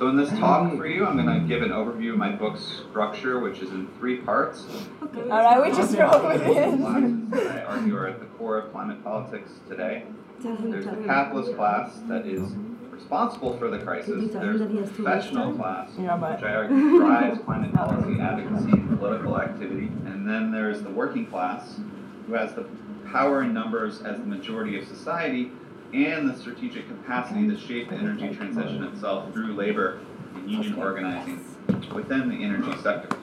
So 0.00 0.08
in 0.08 0.16
this 0.16 0.30
talk 0.30 0.62
mm. 0.62 0.78
for 0.78 0.86
you, 0.86 1.04
I'm 1.04 1.22
going 1.22 1.42
to 1.42 1.46
give 1.46 1.60
an 1.60 1.72
overview 1.72 2.12
of 2.12 2.16
my 2.16 2.32
book's 2.32 2.62
structure, 2.88 3.38
which 3.38 3.58
is 3.58 3.68
in 3.68 3.86
three 3.98 4.16
parts. 4.16 4.64
All 5.02 5.08
right, 5.28 5.60
we 5.60 5.76
just 5.76 5.94
roll 5.94 6.26
with 6.26 6.40
it. 6.40 6.78
Classes 6.80 7.28
that 7.28 7.46
I 7.58 7.64
argue 7.64 7.94
are 7.98 8.08
at 8.08 8.18
the 8.18 8.24
core 8.24 8.56
of 8.56 8.72
climate 8.72 9.04
politics 9.04 9.50
today. 9.68 10.04
There's 10.38 10.86
the 10.86 11.02
capitalist 11.04 11.54
class 11.54 12.00
that 12.08 12.24
is 12.24 12.50
responsible 12.88 13.58
for 13.58 13.68
the 13.68 13.78
crisis. 13.80 14.32
There's 14.32 14.60
the 14.60 14.90
professional 14.90 15.52
class, 15.52 15.90
which 15.90 16.08
I 16.08 16.54
argue 16.54 16.98
drives 16.98 17.38
climate 17.44 17.74
policy 17.74 18.18
advocacy 18.22 18.72
and 18.72 18.98
political 18.98 19.38
activity. 19.38 19.88
And 20.06 20.26
then 20.26 20.50
there's 20.50 20.80
the 20.80 20.88
working 20.88 21.26
class, 21.26 21.78
who 22.26 22.32
has 22.32 22.54
the 22.54 22.66
power 23.12 23.42
in 23.42 23.52
numbers 23.52 24.00
as 24.00 24.16
the 24.16 24.24
majority 24.24 24.78
of 24.78 24.88
society 24.88 25.52
and 25.92 26.28
the 26.28 26.36
strategic 26.38 26.86
capacity 26.88 27.48
to 27.48 27.58
shape 27.58 27.90
the 27.90 27.96
energy 27.96 28.34
transition 28.34 28.84
itself 28.84 29.32
through 29.32 29.54
labor 29.54 30.00
and 30.34 30.50
union 30.50 30.74
organizing 30.74 31.44
within 31.92 32.28
the 32.28 32.44
energy 32.44 32.72
sector. 32.82 33.16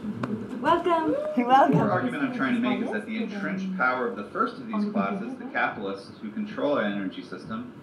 Welcome. 0.62 1.12
The 1.12 1.32
core 1.36 1.46
Welcome. 1.46 1.80
argument 1.80 2.24
I'm 2.24 2.36
trying 2.36 2.56
to 2.56 2.60
make 2.60 2.82
is 2.82 2.92
that 2.92 3.06
the 3.06 3.24
entrenched 3.24 3.78
power 3.78 4.08
of 4.08 4.16
the 4.16 4.26
first 4.26 4.56
of 4.56 4.68
these 4.68 4.92
classes, 4.92 5.36
the 5.38 5.46
capitalists 5.46 6.18
who 6.22 6.32
control 6.32 6.74
our 6.74 6.84
energy 6.84 7.22
system, 7.22 7.74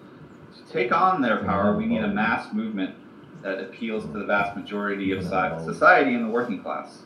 to 0.55 0.73
take 0.73 0.91
on 0.91 1.21
their 1.21 1.43
power, 1.43 1.75
we 1.75 1.85
need 1.85 2.03
a 2.03 2.07
mass 2.07 2.53
movement 2.53 2.95
that 3.41 3.59
appeals 3.59 4.05
to 4.05 4.11
the 4.11 4.25
vast 4.25 4.55
majority 4.55 5.11
of 5.11 5.23
society 5.23 6.13
and 6.13 6.25
the 6.25 6.29
working 6.29 6.61
class. 6.61 7.03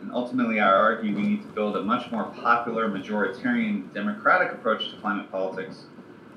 And 0.00 0.12
ultimately, 0.12 0.60
I 0.60 0.68
argue 0.68 1.14
we 1.14 1.22
need 1.22 1.42
to 1.42 1.48
build 1.48 1.76
a 1.76 1.82
much 1.82 2.10
more 2.10 2.24
popular, 2.24 2.88
majoritarian, 2.88 3.92
democratic 3.94 4.52
approach 4.52 4.90
to 4.90 4.96
climate 5.00 5.30
politics, 5.30 5.84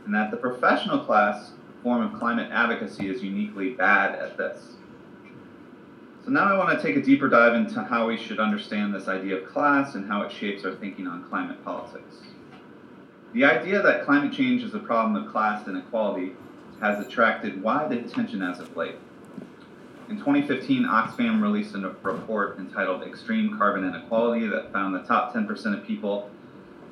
and 0.07 0.15
that 0.15 0.31
the 0.31 0.37
professional 0.37 0.99
class 0.99 1.51
form 1.83 2.01
of 2.01 2.17
climate 2.17 2.49
advocacy 2.49 3.09
is 3.09 3.21
uniquely 3.21 3.71
bad 3.71 4.15
at 4.15 4.37
this. 4.37 4.75
So 6.23 6.31
now 6.31 6.45
I 6.45 6.57
want 6.57 6.79
to 6.79 6.81
take 6.81 6.95
a 6.95 7.01
deeper 7.01 7.27
dive 7.27 7.55
into 7.55 7.83
how 7.83 8.07
we 8.07 8.15
should 8.15 8.39
understand 8.39 8.95
this 8.95 9.09
idea 9.09 9.35
of 9.35 9.49
class 9.49 9.95
and 9.95 10.07
how 10.07 10.21
it 10.21 10.31
shapes 10.31 10.63
our 10.63 10.73
thinking 10.75 11.07
on 11.07 11.25
climate 11.25 11.63
politics. 11.65 12.19
The 13.33 13.43
idea 13.43 13.81
that 13.81 14.05
climate 14.05 14.31
change 14.31 14.63
is 14.63 14.73
a 14.73 14.79
problem 14.79 15.21
of 15.21 15.29
class 15.29 15.67
inequality 15.67 16.31
has 16.79 17.05
attracted 17.05 17.61
wide 17.61 17.91
attention 17.91 18.41
as 18.41 18.61
of 18.61 18.77
late. 18.77 18.95
In 20.09 20.17
2015, 20.19 20.83
Oxfam 20.83 21.41
released 21.41 21.75
a 21.75 21.79
report 22.01 22.59
entitled 22.59 23.03
Extreme 23.03 23.57
Carbon 23.57 23.85
Inequality 23.85 24.47
that 24.47 24.71
found 24.71 24.95
the 24.95 24.99
top 24.99 25.33
10% 25.33 25.77
of 25.77 25.85
people 25.85 26.29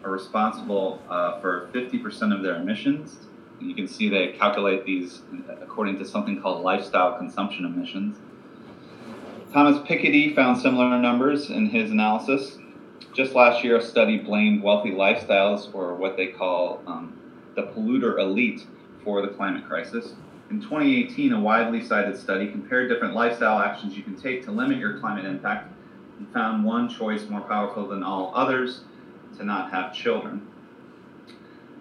are 0.05 0.11
responsible 0.11 1.01
uh, 1.09 1.39
for 1.39 1.69
50% 1.73 2.35
of 2.35 2.43
their 2.43 2.55
emissions. 2.55 3.17
You 3.59 3.73
can 3.73 3.87
see 3.87 4.09
they 4.09 4.33
calculate 4.33 4.85
these 4.85 5.21
according 5.61 5.97
to 5.99 6.05
something 6.05 6.41
called 6.41 6.63
lifestyle 6.63 7.17
consumption 7.17 7.65
emissions. 7.65 8.17
Thomas 9.51 9.77
Piketty 9.87 10.35
found 10.35 10.61
similar 10.61 10.99
numbers 10.99 11.49
in 11.49 11.67
his 11.67 11.89
analysis. 11.89 12.57
Just 13.13 13.33
last 13.33 13.63
year, 13.63 13.77
a 13.77 13.81
study 13.81 14.17
blamed 14.17 14.61
wealthy 14.61 14.91
lifestyles, 14.91 15.73
or 15.73 15.95
what 15.95 16.17
they 16.17 16.27
call 16.27 16.81
um, 16.85 17.17
the 17.55 17.63
polluter 17.63 18.19
elite, 18.19 18.65
for 19.03 19.21
the 19.21 19.29
climate 19.29 19.65
crisis. 19.65 20.15
In 20.49 20.59
2018, 20.59 21.31
a 21.31 21.39
widely 21.39 21.81
cited 21.81 22.17
study 22.17 22.51
compared 22.51 22.89
different 22.89 23.15
lifestyle 23.15 23.59
actions 23.59 23.95
you 23.95 24.03
can 24.03 24.15
take 24.15 24.43
to 24.45 24.51
limit 24.51 24.77
your 24.77 24.99
climate 24.99 25.23
impact 25.23 25.71
and 26.17 26.27
found 26.33 26.63
one 26.63 26.89
choice 26.89 27.29
more 27.29 27.41
powerful 27.41 27.87
than 27.87 28.03
all 28.03 28.33
others 28.35 28.81
to 29.37 29.43
not 29.45 29.71
have 29.71 29.93
children. 29.93 30.47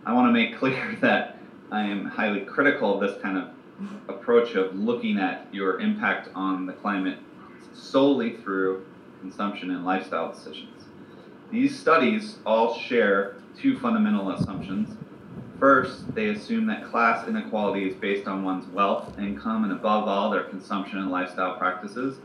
I 0.07 0.13
want 0.13 0.29
to 0.29 0.33
make 0.33 0.59
clear 0.59 0.97
that 1.01 1.39
I 1.71 1.83
am 1.83 2.07
highly 2.07 2.41
critical 2.41 2.95
of 2.95 3.01
this 3.01 3.21
kind 3.23 3.39
of 3.39 3.49
approach 4.09 4.55
of 4.55 4.75
looking 4.79 5.19
at 5.19 5.49
your 5.53 5.81
impact 5.81 6.29
on 6.35 6.67
the 6.67 6.73
climate 6.73 7.19
solely 7.73 8.37
through 8.37 8.87
consumption 9.21 9.71
and 9.71 9.85
lifestyle 9.85 10.33
decisions. 10.33 10.85
These 11.51 11.79
studies 11.79 12.39
all 12.47 12.79
share 12.79 13.37
two 13.59 13.79
fundamental 13.79 14.31
assumptions. 14.31 14.97
First, 15.59 16.15
they 16.15 16.29
assume 16.29 16.67
that 16.67 16.91
class 16.91 17.27
inequality 17.27 17.89
is 17.89 17.95
based 17.95 18.27
on 18.27 18.45
one's 18.45 18.67
wealth, 18.69 19.19
income, 19.19 19.65
and 19.65 19.73
above 19.73 20.09
all, 20.09 20.31
their 20.31 20.45
consumption 20.45 20.99
and 20.99 21.11
lifestyle 21.11 21.57
practices. 21.57 22.19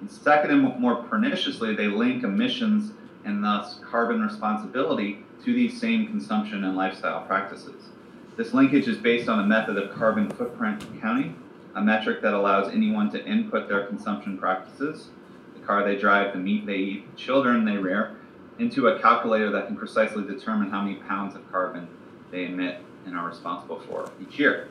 And 0.00 0.10
second, 0.10 0.50
and 0.50 0.80
more 0.80 0.96
perniciously, 0.96 1.74
they 1.74 1.86
link 1.86 2.24
emissions 2.24 2.92
and 3.24 3.42
thus 3.42 3.78
carbon 3.88 4.20
responsibility 4.20 5.24
to 5.44 5.52
these 5.52 5.80
same 5.80 6.06
consumption 6.06 6.64
and 6.64 6.76
lifestyle 6.76 7.22
practices. 7.26 7.90
This 8.36 8.54
linkage 8.54 8.88
is 8.88 8.96
based 8.96 9.28
on 9.28 9.40
a 9.40 9.46
method 9.46 9.76
of 9.76 9.94
carbon 9.94 10.30
footprint 10.30 10.84
counting, 11.00 11.36
a 11.74 11.82
metric 11.82 12.22
that 12.22 12.34
allows 12.34 12.72
anyone 12.72 13.10
to 13.10 13.24
input 13.24 13.68
their 13.68 13.86
consumption 13.86 14.38
practices, 14.38 15.08
the 15.54 15.66
car 15.66 15.84
they 15.84 15.96
drive, 15.96 16.32
the 16.32 16.38
meat 16.38 16.66
they 16.66 16.76
eat, 16.76 17.10
the 17.10 17.16
children 17.16 17.64
they 17.64 17.76
rear, 17.76 18.16
into 18.58 18.88
a 18.88 19.00
calculator 19.00 19.50
that 19.50 19.66
can 19.66 19.76
precisely 19.76 20.24
determine 20.24 20.70
how 20.70 20.82
many 20.82 20.96
pounds 20.96 21.34
of 21.34 21.50
carbon 21.50 21.88
they 22.30 22.46
emit 22.46 22.80
and 23.06 23.16
are 23.16 23.28
responsible 23.28 23.80
for 23.80 24.10
each 24.20 24.38
year. 24.38 24.68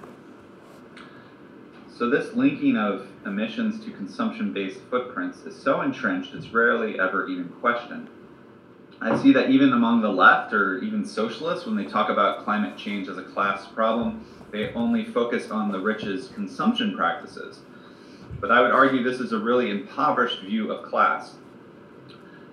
So 1.95 2.09
this 2.09 2.33
linking 2.33 2.77
of 2.77 3.07
emissions 3.25 3.83
to 3.85 3.91
consumption-based 3.91 4.79
footprints 4.89 5.41
is 5.41 5.55
so 5.55 5.81
entrenched 5.81 6.33
it's 6.33 6.47
rarely 6.47 6.99
ever 6.99 7.27
even 7.27 7.49
questioned. 7.61 8.09
I 9.03 9.17
see 9.17 9.33
that 9.33 9.49
even 9.49 9.73
among 9.73 10.01
the 10.01 10.11
left 10.11 10.53
or 10.53 10.77
even 10.79 11.03
socialists, 11.03 11.65
when 11.65 11.75
they 11.75 11.85
talk 11.85 12.09
about 12.09 12.43
climate 12.43 12.77
change 12.77 13.07
as 13.07 13.17
a 13.17 13.23
class 13.23 13.67
problem, 13.67 14.23
they 14.51 14.71
only 14.73 15.05
focus 15.05 15.49
on 15.49 15.71
the 15.71 15.79
rich's 15.79 16.27
consumption 16.29 16.95
practices. 16.95 17.61
But 18.39 18.51
I 18.51 18.61
would 18.61 18.71
argue 18.71 19.01
this 19.01 19.19
is 19.19 19.31
a 19.31 19.39
really 19.39 19.71
impoverished 19.71 20.41
view 20.41 20.71
of 20.71 20.87
class. 20.87 21.35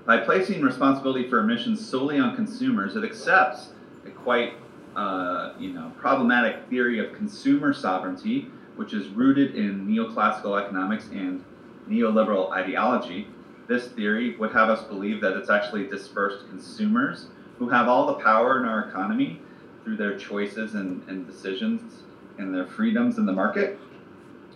By 0.07 0.19
placing 0.19 0.63
responsibility 0.63 1.29
for 1.29 1.41
emissions 1.41 1.87
solely 1.87 2.19
on 2.19 2.35
consumers, 2.35 2.97
it 2.97 3.05
accepts 3.05 3.73
a 4.07 4.11
quite 4.11 4.55
uh, 4.97 5.53
you 5.59 5.75
know, 5.75 5.93
problematic 5.99 6.67
theory 6.71 6.99
of 6.99 7.15
consumer 7.15 7.75
sovereignty, 7.75 8.51
which 8.77 8.95
is 8.95 9.09
rooted 9.09 9.55
in 9.55 9.87
neoclassical 9.87 10.59
economics 10.59 11.09
and 11.13 11.45
neoliberal 11.89 12.51
ideology. 12.53 13.29
This 13.69 13.89
theory 13.89 14.35
would 14.37 14.53
have 14.53 14.71
us 14.71 14.83
believe 14.83 15.21
that 15.21 15.37
it's 15.37 15.51
actually 15.51 15.87
dispersed 15.87 16.49
consumers 16.49 17.27
who 17.59 17.69
have 17.69 17.87
all 17.87 18.07
the 18.07 18.15
power 18.15 18.59
in 18.59 18.65
our 18.65 18.89
economy 18.89 19.41
through 19.85 19.97
their 19.97 20.19
choices 20.19 20.75
and, 20.75 21.07
and 21.09 21.27
decisions 21.27 22.03
and 22.39 22.55
their 22.55 22.67
freedoms 22.67 23.19
in 23.19 23.27
the 23.27 23.33
market, 23.33 23.79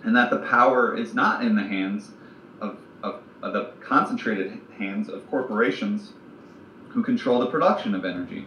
and 0.03 0.17
that 0.17 0.31
the 0.31 0.39
power 0.39 0.97
is 0.97 1.15
not 1.15 1.45
in 1.45 1.55
the 1.55 1.63
hands 1.63 2.13
of, 2.61 2.79
of, 3.03 3.23
of 3.43 3.53
the 3.53 3.73
concentrated 3.81 4.59
hands 4.79 5.09
of 5.09 5.29
corporations 5.29 6.13
who 6.89 7.03
control 7.03 7.41
the 7.41 7.47
production 7.47 7.95
of 7.95 8.05
energy. 8.05 8.47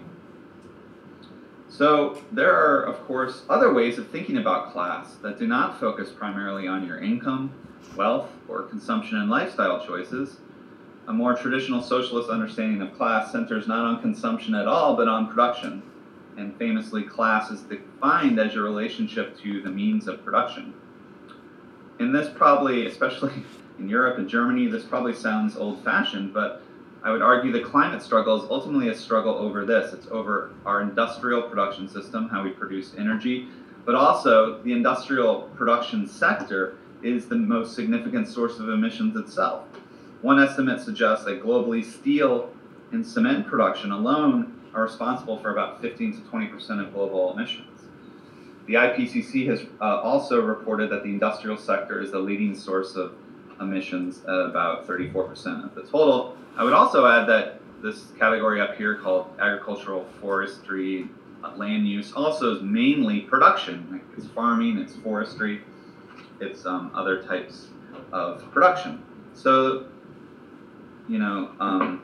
So 1.70 2.22
there 2.32 2.56
are, 2.56 2.84
of 2.84 3.06
course, 3.06 3.44
other 3.50 3.74
ways 3.74 3.98
of 3.98 4.10
thinking 4.10 4.38
about 4.38 4.72
class 4.72 5.16
that 5.16 5.38
do 5.38 5.46
not 5.46 5.80
focus 5.80 6.10
primarily 6.12 6.68
on 6.68 6.88
your 6.88 7.00
income, 7.00 7.52
wealth, 7.96 8.30
or 8.48 8.64
consumption 8.64 9.18
and 9.18 9.30
lifestyle 9.30 9.86
choices. 9.86 10.38
A 11.08 11.14
more 11.14 11.36
traditional 11.36 11.82
socialist 11.82 12.30
understanding 12.30 12.82
of 12.82 12.96
class 12.98 13.32
centers 13.32 13.68
not 13.68 13.86
on 13.86 14.02
consumption 14.02 14.56
at 14.56 14.68
all, 14.68 14.96
but 14.96 15.08
on 15.08 15.28
production. 15.28 15.84
And 16.38 16.56
famously, 16.58 17.04
class 17.04 17.52
is 17.52 17.62
defined 17.62 18.40
as 18.40 18.54
your 18.54 18.64
relationship 18.64 19.40
to 19.42 19.62
the 19.62 19.70
means 19.70 20.08
of 20.08 20.24
production. 20.26 20.74
And 22.00 22.14
this 22.14 22.30
probably, 22.34 22.88
especially 22.88 23.34
in 23.80 23.88
Europe 23.88 24.18
and 24.18 24.28
Germany, 24.28 24.68
this 24.68 24.84
probably 24.84 25.14
sounds 25.14 25.56
old 25.56 25.84
fashioned, 25.84 26.34
but 26.34 26.64
I 27.04 27.12
would 27.12 27.22
argue 27.22 27.52
the 27.52 27.62
climate 27.62 28.02
struggle 28.02 28.44
is 28.44 28.50
ultimately 28.50 28.90
a 28.90 28.96
struggle 28.96 29.36
over 29.36 29.64
this. 29.64 29.94
It's 29.94 30.08
over 30.08 30.52
our 30.66 30.82
industrial 30.82 31.44
production 31.44 31.88
system, 31.88 32.28
how 32.30 32.44
we 32.44 32.50
produce 32.50 32.94
energy, 32.98 33.48
but 33.86 33.94
also 33.94 34.60
the 34.64 34.74
industrial 34.74 35.44
production 35.56 36.08
sector 36.08 36.78
is 37.04 37.28
the 37.28 37.36
most 37.36 37.76
significant 37.76 38.28
source 38.28 38.58
of 38.58 38.70
emissions 38.70 39.16
itself. 39.16 39.66
One 40.26 40.42
estimate 40.42 40.82
suggests 40.82 41.24
that 41.26 41.44
globally 41.44 41.86
steel 41.86 42.50
and 42.92 43.06
cement 43.06 43.46
production 43.46 43.92
alone 43.92 44.60
are 44.74 44.82
responsible 44.82 45.38
for 45.38 45.52
about 45.52 45.84
15 45.84 46.14
to 46.14 46.20
20% 46.22 46.84
of 46.84 46.92
global 46.96 47.32
emissions. 47.32 47.84
The 48.66 48.74
IPCC 48.74 49.48
has 49.50 49.62
uh, 49.80 50.02
also 50.02 50.42
reported 50.42 50.90
that 50.90 51.04
the 51.04 51.10
industrial 51.10 51.58
sector 51.58 52.02
is 52.02 52.10
the 52.10 52.18
leading 52.18 52.56
source 52.56 52.96
of 52.96 53.14
emissions 53.62 54.24
at 54.24 54.50
about 54.50 54.88
34% 54.88 55.64
of 55.64 55.76
the 55.76 55.84
total. 55.84 56.36
I 56.58 56.64
would 56.64 56.74
also 56.74 57.06
add 57.06 57.28
that 57.30 57.62
this 57.84 58.08
category 58.18 58.60
up 58.60 58.78
here 58.78 58.96
called 58.96 59.28
agricultural 59.40 60.08
forestry 60.20 61.08
uh, 61.44 61.56
land 61.56 61.88
use 61.88 62.14
also 62.14 62.56
is 62.56 62.64
mainly 62.64 63.22
production. 63.22 63.88
Like 63.92 64.02
it's 64.18 64.26
farming, 64.34 64.80
it's 64.80 64.96
forestry, 64.96 65.62
it's 66.42 66.66
um, 66.66 66.90
other 66.96 67.22
types 67.22 67.68
of 68.12 68.42
production. 68.52 69.04
So, 69.36 69.86
you 71.08 71.20
know, 71.20 71.52
um, 71.60 72.02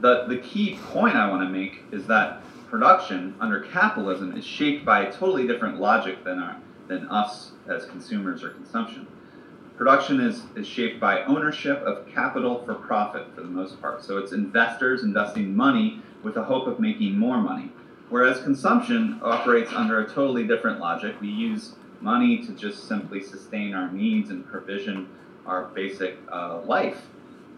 the, 0.00 0.26
the 0.26 0.38
key 0.38 0.78
point 0.90 1.16
I 1.16 1.30
want 1.30 1.42
to 1.42 1.48
make 1.48 1.82
is 1.90 2.06
that 2.06 2.42
production 2.68 3.34
under 3.40 3.60
capitalism 3.60 4.36
is 4.36 4.44
shaped 4.44 4.84
by 4.84 5.06
a 5.06 5.12
totally 5.12 5.46
different 5.46 5.80
logic 5.80 6.24
than 6.24 6.38
our 6.38 6.56
than 6.88 7.08
us 7.08 7.50
as 7.68 7.84
consumers 7.86 8.44
or 8.44 8.50
consumption. 8.50 9.06
Production 9.76 10.20
is, 10.20 10.42
is 10.54 10.66
shaped 10.66 11.00
by 11.00 11.24
ownership 11.24 11.82
of 11.82 12.06
capital 12.08 12.64
for 12.64 12.74
profit 12.74 13.26
for 13.34 13.40
the 13.40 13.48
most 13.48 13.80
part. 13.80 14.04
So 14.04 14.18
it's 14.18 14.32
investors 14.32 15.02
investing 15.02 15.54
money 15.54 16.00
with 16.22 16.34
the 16.34 16.44
hope 16.44 16.66
of 16.66 16.78
making 16.78 17.18
more 17.18 17.38
money. 17.38 17.72
Whereas 18.08 18.40
consumption 18.40 19.18
operates 19.22 19.72
under 19.72 20.00
a 20.00 20.08
totally 20.08 20.46
different 20.46 20.78
logic. 20.78 21.20
We 21.20 21.28
use 21.28 21.74
money 22.00 22.46
to 22.46 22.52
just 22.52 22.86
simply 22.86 23.22
sustain 23.22 23.74
our 23.74 23.90
needs 23.90 24.30
and 24.30 24.46
provision 24.46 25.08
our 25.46 25.66
basic 25.74 26.18
uh, 26.30 26.60
life, 26.64 27.06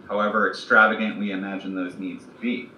however 0.07 0.49
extravagant 0.49 1.17
we 1.17 1.31
imagine 1.31 1.75
those 1.75 1.97
needs 1.97 2.25
to 2.25 2.31
be. 2.41 2.69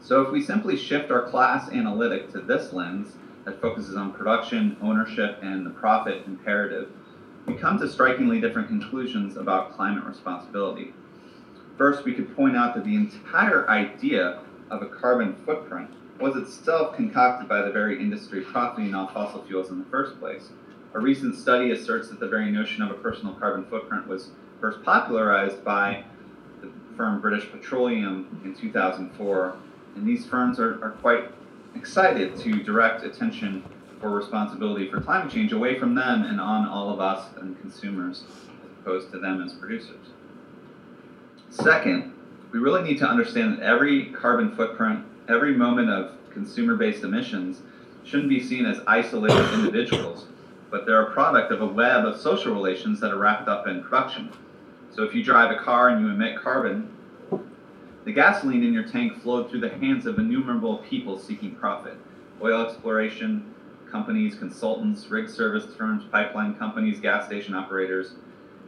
So 0.00 0.22
if 0.22 0.32
we 0.32 0.40
simply 0.40 0.76
shift 0.76 1.10
our 1.10 1.28
class 1.28 1.70
analytic 1.70 2.32
to 2.32 2.40
this 2.40 2.72
lens 2.72 3.16
that 3.44 3.60
focuses 3.60 3.96
on 3.96 4.12
production, 4.12 4.76
ownership, 4.80 5.38
and 5.42 5.64
the 5.64 5.70
profit 5.70 6.26
imperative, 6.26 6.88
we 7.46 7.54
come 7.54 7.78
to 7.78 7.88
strikingly 7.88 8.40
different 8.40 8.68
conclusions 8.68 9.36
about 9.36 9.76
climate 9.76 10.04
responsibility. 10.04 10.92
First, 11.76 12.04
we 12.04 12.12
could 12.12 12.34
point 12.36 12.56
out 12.56 12.74
that 12.74 12.84
the 12.84 12.94
entire 12.94 13.68
idea 13.70 14.40
of 14.70 14.82
a 14.82 14.86
carbon 14.86 15.34
footprint 15.46 15.90
was 16.20 16.36
itself 16.36 16.94
concocted 16.94 17.48
by 17.48 17.62
the 17.62 17.70
very 17.70 18.00
industry 18.00 18.42
profiting 18.42 18.94
off 18.94 19.14
fossil 19.14 19.42
fuels 19.44 19.70
in 19.70 19.78
the 19.78 19.86
first 19.86 20.18
place. 20.20 20.50
A 20.92 20.98
recent 20.98 21.36
study 21.36 21.70
asserts 21.70 22.08
that 22.08 22.18
the 22.18 22.26
very 22.26 22.50
notion 22.50 22.82
of 22.82 22.90
a 22.90 22.94
personal 22.94 23.34
carbon 23.34 23.64
footprint 23.66 24.08
was 24.08 24.30
first 24.60 24.82
popularized 24.82 25.62
by 25.64 26.04
the 26.60 26.70
firm 26.96 27.20
British 27.20 27.48
Petroleum 27.50 28.40
in 28.44 28.54
2004, 28.56 29.56
and 29.94 30.06
these 30.06 30.26
firms 30.26 30.58
are, 30.58 30.82
are 30.84 30.96
quite 31.00 31.30
excited 31.76 32.36
to 32.38 32.62
direct 32.64 33.04
attention 33.04 33.64
for 34.00 34.10
responsibility 34.10 34.90
for 34.90 35.00
climate 35.00 35.32
change 35.32 35.52
away 35.52 35.78
from 35.78 35.94
them 35.94 36.24
and 36.24 36.40
on 36.40 36.66
all 36.66 36.92
of 36.92 36.98
us 36.98 37.28
and 37.36 37.60
consumers, 37.60 38.24
as 38.64 38.70
opposed 38.80 39.12
to 39.12 39.20
them 39.20 39.40
as 39.42 39.52
producers. 39.52 40.08
Second, 41.50 42.12
we 42.50 42.58
really 42.58 42.82
need 42.82 42.98
to 42.98 43.06
understand 43.06 43.58
that 43.58 43.62
every 43.62 44.06
carbon 44.06 44.56
footprint, 44.56 45.04
every 45.28 45.54
moment 45.54 45.88
of 45.88 46.12
consumer 46.32 46.74
based 46.74 47.04
emissions, 47.04 47.60
shouldn't 48.04 48.28
be 48.28 48.42
seen 48.42 48.66
as 48.66 48.80
isolated 48.86 49.52
individuals, 49.54 50.26
but 50.70 50.86
they're 50.86 51.02
a 51.02 51.12
product 51.12 51.52
of 51.52 51.60
a 51.60 51.66
web 51.66 52.04
of 52.04 52.20
social 52.20 52.54
relations 52.54 53.00
that 53.00 53.10
are 53.10 53.18
wrapped 53.18 53.48
up 53.48 53.66
in 53.66 53.82
production. 53.82 54.30
So 54.94 55.02
if 55.02 55.14
you 55.14 55.22
drive 55.22 55.50
a 55.50 55.62
car 55.62 55.88
and 55.88 56.00
you 56.00 56.10
emit 56.10 56.40
carbon, 56.40 56.96
the 58.04 58.12
gasoline 58.12 58.64
in 58.64 58.72
your 58.72 58.88
tank 58.88 59.20
flowed 59.22 59.50
through 59.50 59.60
the 59.60 59.68
hands 59.68 60.06
of 60.06 60.18
innumerable 60.18 60.78
people 60.78 61.18
seeking 61.18 61.54
profit. 61.54 61.96
Oil 62.42 62.66
exploration 62.66 63.54
companies, 63.90 64.36
consultants, 64.36 65.10
rig 65.10 65.28
service 65.28 65.66
firms, 65.76 66.04
pipeline 66.10 66.54
companies, 66.54 67.00
gas 67.00 67.26
station 67.26 67.54
operators. 67.54 68.12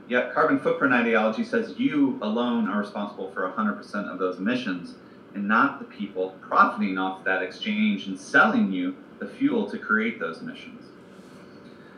Yet 0.08 0.34
carbon 0.34 0.58
footprint 0.58 0.92
ideology 0.92 1.44
says 1.44 1.74
you 1.78 2.18
alone 2.22 2.68
are 2.68 2.80
responsible 2.80 3.30
for 3.30 3.48
100% 3.48 4.12
of 4.12 4.18
those 4.18 4.38
emissions 4.38 4.96
and 5.34 5.48
not 5.48 5.78
the 5.78 5.84
people 5.86 6.36
profiting 6.40 6.98
off 6.98 7.24
that 7.24 7.42
exchange 7.42 8.06
and 8.06 8.18
selling 8.18 8.72
you 8.72 8.96
the 9.20 9.26
fuel 9.26 9.70
to 9.70 9.78
create 9.78 10.18
those 10.18 10.40
emissions. 10.40 10.81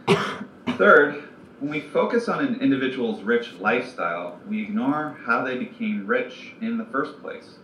Third, 0.06 1.24
when 1.60 1.70
we 1.70 1.80
focus 1.80 2.28
on 2.28 2.44
an 2.44 2.60
individual's 2.60 3.22
rich 3.22 3.54
lifestyle, 3.54 4.38
we 4.48 4.62
ignore 4.62 5.18
how 5.24 5.44
they 5.44 5.56
became 5.56 6.06
rich 6.06 6.52
in 6.60 6.78
the 6.78 6.84
first 6.86 7.20
place. 7.22 7.54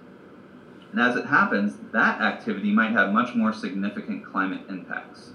And 0.93 1.01
as 1.01 1.17
it 1.17 1.27
happens, 1.27 1.75
that 1.93 2.21
activity 2.21 2.73
might 2.73 2.93
have 2.93 3.13
much 3.13 3.35
more 3.35 3.53
significant 3.53 4.25
climate 4.25 4.63
impacts. 4.69 5.31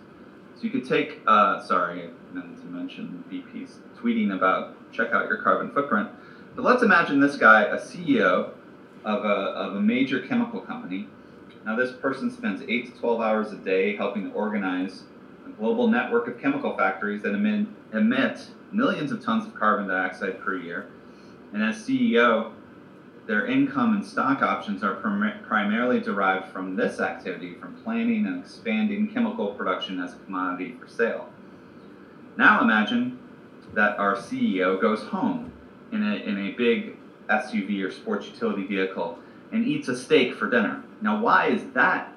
So 0.55 0.63
you 0.63 0.69
could 0.69 0.87
take, 0.87 1.21
uh, 1.27 1.61
sorry, 1.61 2.03
I 2.03 2.33
meant 2.33 2.59
to 2.61 2.65
mention 2.67 3.23
BP's 3.31 3.79
tweeting 4.01 4.33
about 4.33 4.75
check 4.91 5.11
out 5.11 5.27
your 5.27 5.41
carbon 5.41 5.71
footprint. 5.71 6.09
But 6.55 6.63
let's 6.63 6.83
imagine 6.83 7.19
this 7.19 7.37
guy, 7.37 7.63
a 7.63 7.77
CEO 7.77 8.51
of 9.03 9.25
a, 9.25 9.27
of 9.27 9.75
a 9.75 9.81
major 9.81 10.25
chemical 10.25 10.61
company. 10.61 11.07
Now, 11.65 11.75
this 11.75 11.91
person 11.91 12.31
spends 12.31 12.61
8 12.61 12.93
to 12.93 12.99
12 12.99 13.21
hours 13.21 13.51
a 13.51 13.57
day 13.57 13.95
helping 13.95 14.29
to 14.29 14.35
organize 14.35 15.03
global 15.57 15.87
network 15.87 16.27
of 16.27 16.39
chemical 16.39 16.75
factories 16.75 17.21
that 17.23 17.33
emit, 17.33 17.67
emit 17.93 18.47
millions 18.71 19.11
of 19.11 19.23
tons 19.23 19.45
of 19.45 19.55
carbon 19.55 19.87
dioxide 19.87 20.39
per 20.41 20.57
year. 20.57 20.87
And 21.53 21.63
as 21.63 21.77
CEO, 21.77 22.51
their 23.27 23.45
income 23.47 23.95
and 23.95 24.05
stock 24.05 24.41
options 24.41 24.83
are 24.83 24.95
prim- 24.95 25.39
primarily 25.47 25.99
derived 25.99 26.51
from 26.51 26.75
this 26.75 26.99
activity, 26.99 27.55
from 27.55 27.75
planning 27.83 28.27
and 28.27 28.43
expanding 28.43 29.07
chemical 29.07 29.47
production 29.53 29.99
as 29.99 30.13
a 30.13 30.17
commodity 30.17 30.75
for 30.79 30.87
sale. 30.87 31.29
Now 32.37 32.61
imagine 32.61 33.19
that 33.73 33.97
our 33.97 34.15
CEO 34.15 34.79
goes 34.79 35.03
home 35.03 35.51
in 35.91 36.03
a, 36.03 36.15
in 36.15 36.37
a 36.37 36.51
big 36.51 36.97
SUV 37.29 37.83
or 37.83 37.91
sports 37.91 38.27
utility 38.27 38.65
vehicle 38.65 39.17
and 39.51 39.65
eats 39.65 39.87
a 39.87 39.97
steak 39.97 40.35
for 40.35 40.49
dinner. 40.49 40.83
Now, 41.01 41.21
why 41.21 41.47
is 41.47 41.63
that 41.73 42.13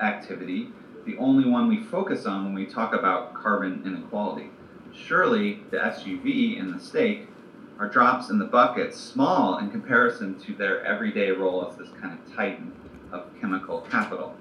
activity 0.00 0.72
the 1.04 1.16
only 1.18 1.48
one 1.48 1.68
we 1.68 1.82
focus 1.82 2.26
on 2.26 2.44
when 2.44 2.54
we 2.54 2.66
talk 2.66 2.94
about 2.94 3.34
carbon 3.34 3.82
inequality? 3.84 4.50
Surely 4.92 5.62
the 5.70 5.78
SUV 5.78 6.60
and 6.60 6.74
the 6.74 6.80
steak 6.80 7.26
are 7.78 7.88
drops 7.88 8.28
in 8.30 8.38
the 8.38 8.44
bucket 8.44 8.94
small 8.94 9.58
in 9.58 9.70
comparison 9.70 10.38
to 10.40 10.54
their 10.54 10.84
everyday 10.84 11.30
role 11.30 11.66
as 11.66 11.76
this 11.78 11.88
kind 12.00 12.18
of 12.18 12.34
titan 12.36 12.72
of 13.12 13.30
chemical 13.40 13.80
capital. 13.90 14.34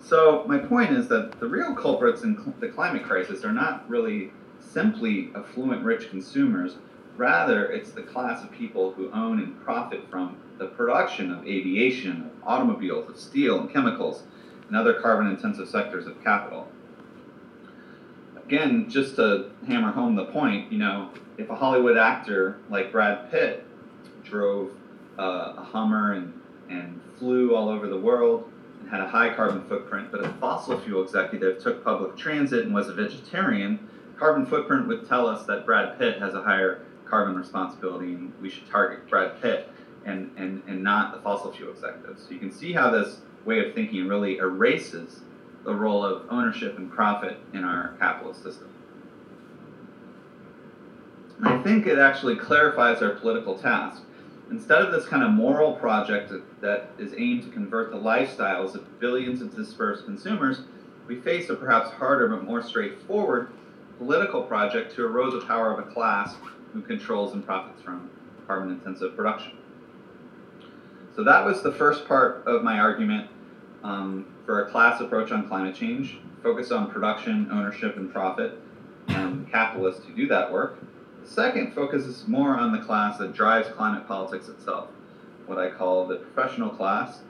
So, 0.00 0.44
my 0.46 0.58
point 0.58 0.92
is 0.92 1.08
that 1.08 1.38
the 1.40 1.48
real 1.48 1.74
culprits 1.74 2.22
in 2.22 2.36
cl- 2.36 2.54
the 2.60 2.68
climate 2.68 3.04
crisis 3.04 3.44
are 3.44 3.52
not 3.52 3.88
really 3.88 4.30
simply 4.60 5.32
affluent 5.34 5.84
rich 5.84 6.10
consumers, 6.10 6.76
rather, 7.16 7.66
it's 7.66 7.92
the 7.92 8.02
class 8.02 8.42
of 8.44 8.50
people 8.52 8.92
who 8.92 9.10
own 9.12 9.40
and 9.40 9.58
profit 9.64 10.04
from 10.10 10.36
the 10.58 10.66
production 10.66 11.30
of 11.32 11.46
aviation, 11.46 12.22
of 12.22 12.32
automobiles, 12.42 13.08
of 13.08 13.18
steel 13.18 13.60
and 13.60 13.70
chemicals, 13.70 14.24
and 14.68 14.76
other 14.76 14.94
carbon 14.94 15.28
intensive 15.28 15.68
sectors 15.68 16.06
of 16.06 16.22
capital. 16.22 16.68
Again, 18.36 18.88
just 18.88 19.16
to 19.16 19.50
hammer 19.66 19.90
home 19.90 20.14
the 20.14 20.26
point, 20.26 20.70
you 20.70 20.78
know, 20.78 21.10
if 21.38 21.50
a 21.50 21.54
Hollywood 21.54 21.96
actor 21.96 22.58
like 22.70 22.92
Brad 22.92 23.30
Pitt 23.30 23.64
drove 24.24 24.70
uh, 25.18 25.54
a 25.56 25.64
Hummer 25.64 26.12
and, 26.12 26.40
and 26.68 27.00
flew 27.18 27.54
all 27.54 27.68
over 27.68 27.88
the 27.88 27.98
world 27.98 28.50
and 28.80 28.88
had 28.88 29.00
a 29.00 29.08
high 29.08 29.34
carbon 29.34 29.66
footprint, 29.68 30.10
but 30.10 30.24
a 30.24 30.28
fossil 30.34 30.78
fuel 30.80 31.02
executive 31.02 31.62
took 31.62 31.82
public 31.82 32.16
transit 32.16 32.64
and 32.64 32.74
was 32.74 32.88
a 32.88 32.94
vegetarian, 32.94 33.88
carbon 34.18 34.46
footprint 34.46 34.86
would 34.88 35.08
tell 35.08 35.26
us 35.26 35.44
that 35.46 35.66
Brad 35.66 35.98
Pitt 35.98 36.20
has 36.20 36.34
a 36.34 36.42
higher 36.42 36.82
carbon 37.04 37.36
responsibility 37.36 38.14
and 38.14 38.32
we 38.40 38.50
should 38.50 38.68
target 38.68 39.08
Brad 39.08 39.40
Pitt 39.40 39.70
and, 40.04 40.30
and, 40.36 40.62
and 40.66 40.82
not 40.82 41.14
the 41.14 41.20
fossil 41.20 41.52
fuel 41.52 41.72
executives. 41.72 42.22
So 42.24 42.30
you 42.30 42.38
can 42.38 42.52
see 42.52 42.72
how 42.72 42.90
this 42.90 43.18
way 43.46 43.66
of 43.66 43.74
thinking 43.74 44.08
really 44.08 44.38
erases 44.38 45.20
the 45.64 45.74
role 45.74 46.04
of 46.04 46.26
ownership 46.30 46.76
and 46.78 46.90
profit 46.90 47.38
in 47.52 47.64
our 47.64 47.94
capitalist 47.98 48.42
system. 48.42 48.72
And 51.38 51.48
I 51.48 51.62
think 51.62 51.86
it 51.86 51.98
actually 51.98 52.36
clarifies 52.36 53.02
our 53.02 53.10
political 53.10 53.58
task. 53.58 54.02
Instead 54.50 54.82
of 54.82 54.92
this 54.92 55.06
kind 55.06 55.22
of 55.22 55.30
moral 55.30 55.72
project 55.72 56.32
that 56.60 56.90
is 56.98 57.12
aimed 57.16 57.42
to 57.42 57.50
convert 57.50 57.90
the 57.90 57.96
lifestyles 57.96 58.74
of 58.74 59.00
billions 59.00 59.42
of 59.42 59.54
dispersed 59.54 60.04
consumers, 60.04 60.60
we 61.08 61.20
face 61.20 61.50
a 61.50 61.54
perhaps 61.54 61.90
harder 61.90 62.28
but 62.28 62.44
more 62.44 62.62
straightforward 62.62 63.48
political 63.98 64.42
project 64.42 64.94
to 64.94 65.04
erode 65.04 65.32
the 65.32 65.46
power 65.46 65.72
of 65.72 65.78
a 65.78 65.90
class 65.90 66.36
who 66.72 66.82
controls 66.82 67.32
and 67.32 67.44
profits 67.44 67.82
from 67.82 68.10
carbon 68.46 68.70
intensive 68.70 69.16
production. 69.16 69.56
So 71.16 71.24
that 71.24 71.44
was 71.44 71.62
the 71.62 71.72
first 71.72 72.06
part 72.06 72.44
of 72.46 72.62
my 72.62 72.78
argument 72.78 73.28
um, 73.82 74.26
for 74.44 74.64
a 74.64 74.70
class 74.70 75.00
approach 75.00 75.32
on 75.32 75.48
climate 75.48 75.74
change, 75.74 76.18
focus 76.42 76.70
on 76.70 76.90
production, 76.90 77.48
ownership, 77.50 77.96
and 77.96 78.12
profit, 78.12 78.58
and 79.08 79.50
capitalists 79.50 80.04
who 80.04 80.14
do 80.14 80.26
that 80.28 80.52
work. 80.52 80.78
The 81.22 81.28
second 81.28 81.74
focuses 81.74 82.26
more 82.28 82.56
on 82.56 82.72
the 82.72 82.84
class 82.84 83.18
that 83.18 83.32
drives 83.32 83.68
climate 83.68 84.06
politics 84.06 84.48
itself, 84.48 84.88
what 85.46 85.58
I 85.58 85.70
call 85.70 86.06
the 86.06 86.16
professional 86.16 86.70
class. 86.70 87.20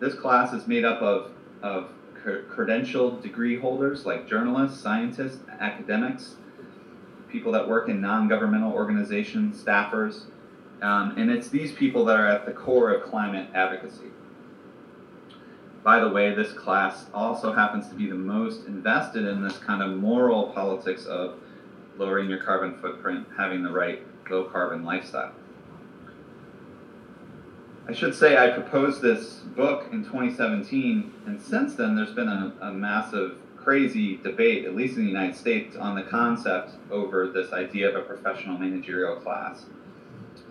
This 0.00 0.14
class 0.14 0.52
is 0.52 0.66
made 0.66 0.84
up 0.84 1.02
of, 1.02 1.32
of 1.62 1.90
credentialed 2.24 3.22
degree 3.22 3.58
holders 3.58 4.04
like 4.04 4.28
journalists, 4.28 4.80
scientists, 4.80 5.38
academics, 5.60 6.36
people 7.28 7.52
that 7.52 7.68
work 7.68 7.88
in 7.88 8.00
non 8.00 8.28
governmental 8.28 8.72
organizations, 8.72 9.62
staffers, 9.62 10.24
um, 10.82 11.14
and 11.16 11.30
it's 11.30 11.48
these 11.48 11.72
people 11.72 12.04
that 12.04 12.16
are 12.16 12.26
at 12.26 12.46
the 12.46 12.52
core 12.52 12.92
of 12.92 13.02
climate 13.02 13.48
advocacy. 13.54 14.06
By 15.88 16.00
the 16.00 16.08
way, 16.10 16.34
this 16.34 16.52
class 16.52 17.06
also 17.14 17.50
happens 17.50 17.88
to 17.88 17.94
be 17.94 18.10
the 18.10 18.14
most 18.14 18.66
invested 18.66 19.24
in 19.24 19.40
this 19.40 19.56
kind 19.56 19.82
of 19.82 19.96
moral 19.96 20.48
politics 20.48 21.06
of 21.06 21.38
lowering 21.96 22.28
your 22.28 22.40
carbon 22.40 22.76
footprint, 22.76 23.26
having 23.38 23.62
the 23.62 23.70
right 23.70 24.02
low 24.28 24.44
carbon 24.44 24.84
lifestyle. 24.84 25.32
I 27.88 27.94
should 27.94 28.14
say 28.14 28.36
I 28.36 28.50
proposed 28.50 29.00
this 29.00 29.36
book 29.56 29.88
in 29.90 30.04
2017, 30.04 31.10
and 31.24 31.40
since 31.40 31.74
then 31.74 31.96
there's 31.96 32.12
been 32.12 32.28
a, 32.28 32.52
a 32.60 32.70
massive 32.70 33.38
crazy 33.56 34.18
debate, 34.18 34.66
at 34.66 34.76
least 34.76 34.98
in 34.98 35.04
the 35.04 35.10
United 35.10 35.36
States, 35.36 35.74
on 35.74 35.94
the 35.94 36.02
concept 36.02 36.72
over 36.90 37.28
this 37.28 37.54
idea 37.54 37.88
of 37.88 37.96
a 37.96 38.02
professional 38.02 38.58
managerial 38.58 39.16
class. 39.16 39.64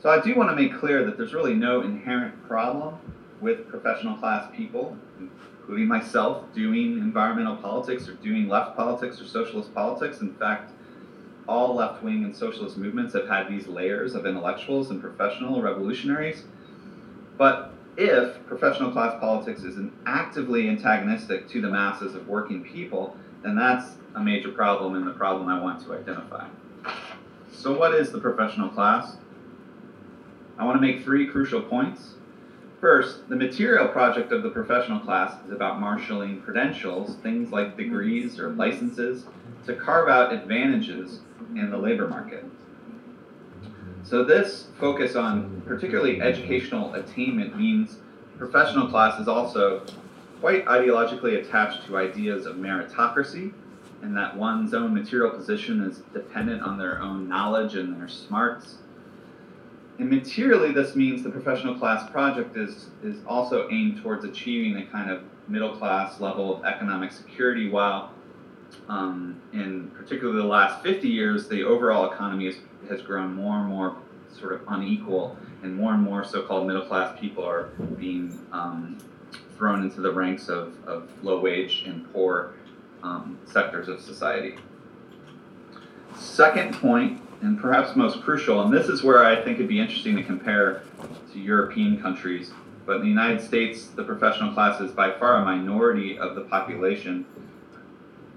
So 0.02 0.10
I 0.10 0.20
do 0.20 0.34
want 0.34 0.50
to 0.50 0.56
make 0.56 0.80
clear 0.80 1.06
that 1.06 1.16
there's 1.16 1.36
really 1.36 1.54
no 1.54 1.82
inherent 1.82 2.48
problem 2.48 2.98
with 3.40 3.68
professional 3.68 4.18
class 4.18 4.52
people, 4.56 4.98
including 5.20 5.88
myself, 5.88 6.46
doing 6.54 6.98
environmental 6.98 7.56
politics 7.58 8.08
or 8.08 8.14
doing 8.16 8.48
left 8.48 8.76
politics 8.76 9.20
or 9.22 9.26
socialist 9.26 9.74
politics. 9.74 10.22
In 10.22 10.34
fact, 10.36 10.72
all 11.48 11.76
left 11.76 12.04
wing 12.04 12.24
and 12.24 12.36
socialist 12.36 12.78
movements 12.78 13.14
have 13.14 13.28
had 13.28 13.48
these 13.48 13.68
layers 13.68 14.16
of 14.16 14.26
intellectuals 14.26 14.92
and 14.92 15.02
professional 15.02 15.62
revolutionaries. 15.62 16.44
But 17.38 17.74
if 17.96 18.46
professional 18.46 18.92
class 18.92 19.20
politics 19.20 19.64
is 19.64 19.78
an 19.78 19.92
actively 20.06 20.70
antagonistic 20.70 21.48
to 21.50 21.62
the 21.62 21.70
masses 21.70 22.16
of 22.16 22.28
working 22.28 22.64
people, 22.64 23.16
then 23.44 23.56
that's 23.56 23.96
a 24.16 24.22
major 24.22 24.50
problem 24.50 24.96
and 24.96 25.08
the 25.08 25.12
problem 25.12 25.48
I 25.48 25.62
want 25.62 25.84
to 25.86 25.94
identify. 25.94 26.48
So, 27.52 27.78
what 27.78 27.96
is 27.96 28.12
the 28.12 28.20
professional 28.20 28.70
class? 28.70 29.18
I 30.58 30.66
want 30.66 30.78
to 30.78 30.82
make 30.82 31.04
three 31.04 31.28
crucial 31.28 31.62
points. 31.62 32.14
First, 32.80 33.28
the 33.28 33.36
material 33.36 33.88
project 33.88 34.32
of 34.32 34.44
the 34.44 34.52
professional 34.52 35.00
class 35.00 35.44
is 35.46 35.52
about 35.52 35.80
marshaling 35.80 36.42
credentials, 36.42 37.16
things 37.18 37.52
like 37.52 37.76
degrees 37.76 38.40
or 38.40 38.52
licenses, 38.52 39.26
to 39.66 39.74
carve 39.74 40.08
out 40.08 40.32
advantages 40.32 41.22
in 41.56 41.72
the 41.72 41.78
labor 41.78 42.08
market. 42.08 42.46
So, 44.04 44.24
this 44.24 44.68
focus 44.80 45.16
on 45.16 45.64
particularly 45.66 46.22
educational 46.22 46.94
attainment 46.94 47.58
means 47.58 47.98
professional 48.38 48.88
class 48.88 49.20
is 49.20 49.28
also 49.28 49.84
quite 50.40 50.64
ideologically 50.66 51.44
attached 51.44 51.86
to 51.88 51.98
ideas 51.98 52.46
of 52.46 52.58
meritocracy, 52.58 53.54
and 54.04 54.16
that 54.16 54.38
one's 54.38 54.76
own 54.76 54.94
material 54.94 55.32
position 55.32 55.82
is 55.82 56.04
dependent 56.14 56.62
on 56.62 56.78
their 56.78 57.02
own 57.02 57.28
knowledge 57.28 57.76
and 57.76 58.00
their 58.00 58.08
smarts. 58.08 58.78
And 60.00 60.10
materially, 60.10 60.72
this 60.72 60.96
means 60.96 61.24
the 61.24 61.30
professional 61.30 61.76
class 61.76 62.10
project 62.12 62.56
is, 62.56 62.88
is 63.04 63.18
also 63.26 63.68
aimed 63.72 64.02
towards 64.04 64.26
achieving 64.26 64.78
a 64.78 64.86
kind 64.86 65.10
of 65.10 65.24
middle 65.48 65.76
class 65.76 66.20
level 66.20 66.56
of 66.56 66.66
economic 66.66 67.12
security, 67.12 67.70
while 67.70 68.12
um, 68.90 69.42
in 69.54 69.90
particularly 69.96 70.40
the 70.40 70.48
last 70.48 70.84
50 70.84 71.08
years, 71.08 71.48
the 71.48 71.64
overall 71.64 72.12
economy 72.12 72.46
has, 72.46 72.58
has 72.90 73.02
grown 73.02 73.34
more 73.34 73.58
and 73.58 73.68
more 73.68 73.98
sort 74.32 74.54
of 74.54 74.62
unequal, 74.68 75.36
and 75.64 75.76
more 75.76 75.94
and 75.94 76.04
more 76.04 76.24
so 76.24 76.44
called 76.44 76.68
middle 76.68 76.86
class 76.86 77.18
people 77.20 77.44
are 77.44 77.64
being 77.98 78.40
um, 78.52 78.98
thrown 79.58 79.82
into 79.82 80.02
the 80.02 80.12
ranks 80.12 80.48
of, 80.48 80.76
of 80.86 81.10
low 81.24 81.40
wage 81.40 81.84
and 81.88 82.12
poor 82.14 82.54
um, 83.02 83.40
sectors 83.46 83.88
of 83.88 84.00
society. 84.00 84.58
Second 86.16 86.76
point 86.76 87.22
and 87.42 87.60
perhaps 87.60 87.96
most 87.96 88.22
crucial, 88.22 88.62
and 88.62 88.74
this 88.74 88.88
is 88.88 89.04
where 89.04 89.24
I 89.24 89.36
think 89.36 89.58
it'd 89.58 89.68
be 89.68 89.80
interesting 89.80 90.16
to 90.16 90.24
compare 90.24 90.84
to 91.34 91.40
European 91.40 92.02
countries, 92.02 92.52
but 92.86 92.98
in 92.98 93.02
the 93.02 93.08
United 93.08 93.42
States, 93.42 93.88
the 93.88 94.04
professional 94.04 94.54
class 94.54 94.82
is 94.82 94.92
by 94.92 95.12
far 95.12 95.42
a 95.42 95.46
minority 95.46 96.18
of 96.18 96.36
the 96.36 96.42
population. 96.42 97.26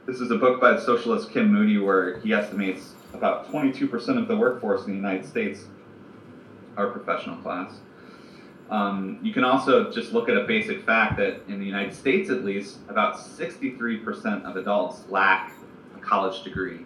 This 0.06 0.20
is 0.20 0.30
a 0.30 0.36
book 0.36 0.60
by 0.60 0.72
the 0.72 0.80
socialist 0.80 1.30
Kim 1.30 1.52
Moody 1.52 1.78
where 1.78 2.18
he 2.18 2.32
estimates 2.32 2.94
about 3.14 3.50
22% 3.50 4.18
of 4.18 4.28
the 4.28 4.36
workforce 4.36 4.84
in 4.84 4.90
the 4.90 4.96
United 4.96 5.26
States 5.26 5.64
are 6.76 6.88
professional 6.88 7.36
class. 7.36 7.74
Um, 8.70 9.18
you 9.20 9.32
can 9.32 9.44
also 9.44 9.90
just 9.90 10.12
look 10.12 10.28
at 10.28 10.36
a 10.36 10.44
basic 10.44 10.84
fact 10.84 11.16
that 11.18 11.40
in 11.48 11.58
the 11.58 11.66
United 11.66 11.92
States, 11.92 12.30
at 12.30 12.44
least, 12.44 12.78
about 12.88 13.16
63% 13.16 14.44
of 14.44 14.56
adults 14.56 15.02
lack 15.08 15.52
a 15.96 16.00
college 16.00 16.44
degree. 16.44 16.80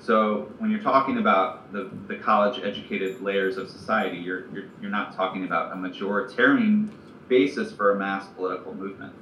So 0.00 0.52
when 0.58 0.70
you're 0.70 0.82
talking 0.82 1.18
about 1.18 1.72
the, 1.72 1.90
the 2.06 2.16
college 2.16 2.62
educated 2.62 3.20
layers 3.20 3.56
of 3.56 3.68
society, 3.68 4.18
you're, 4.18 4.46
you're, 4.52 4.64
you're 4.80 4.90
not 4.90 5.16
talking 5.16 5.44
about 5.44 5.72
a 5.72 5.76
majoritarian 5.76 6.90
basis 7.28 7.72
for 7.72 7.92
a 7.92 7.98
mass 7.98 8.26
political 8.36 8.74
movement. 8.74 9.12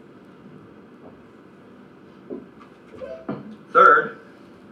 Third, 3.73 4.19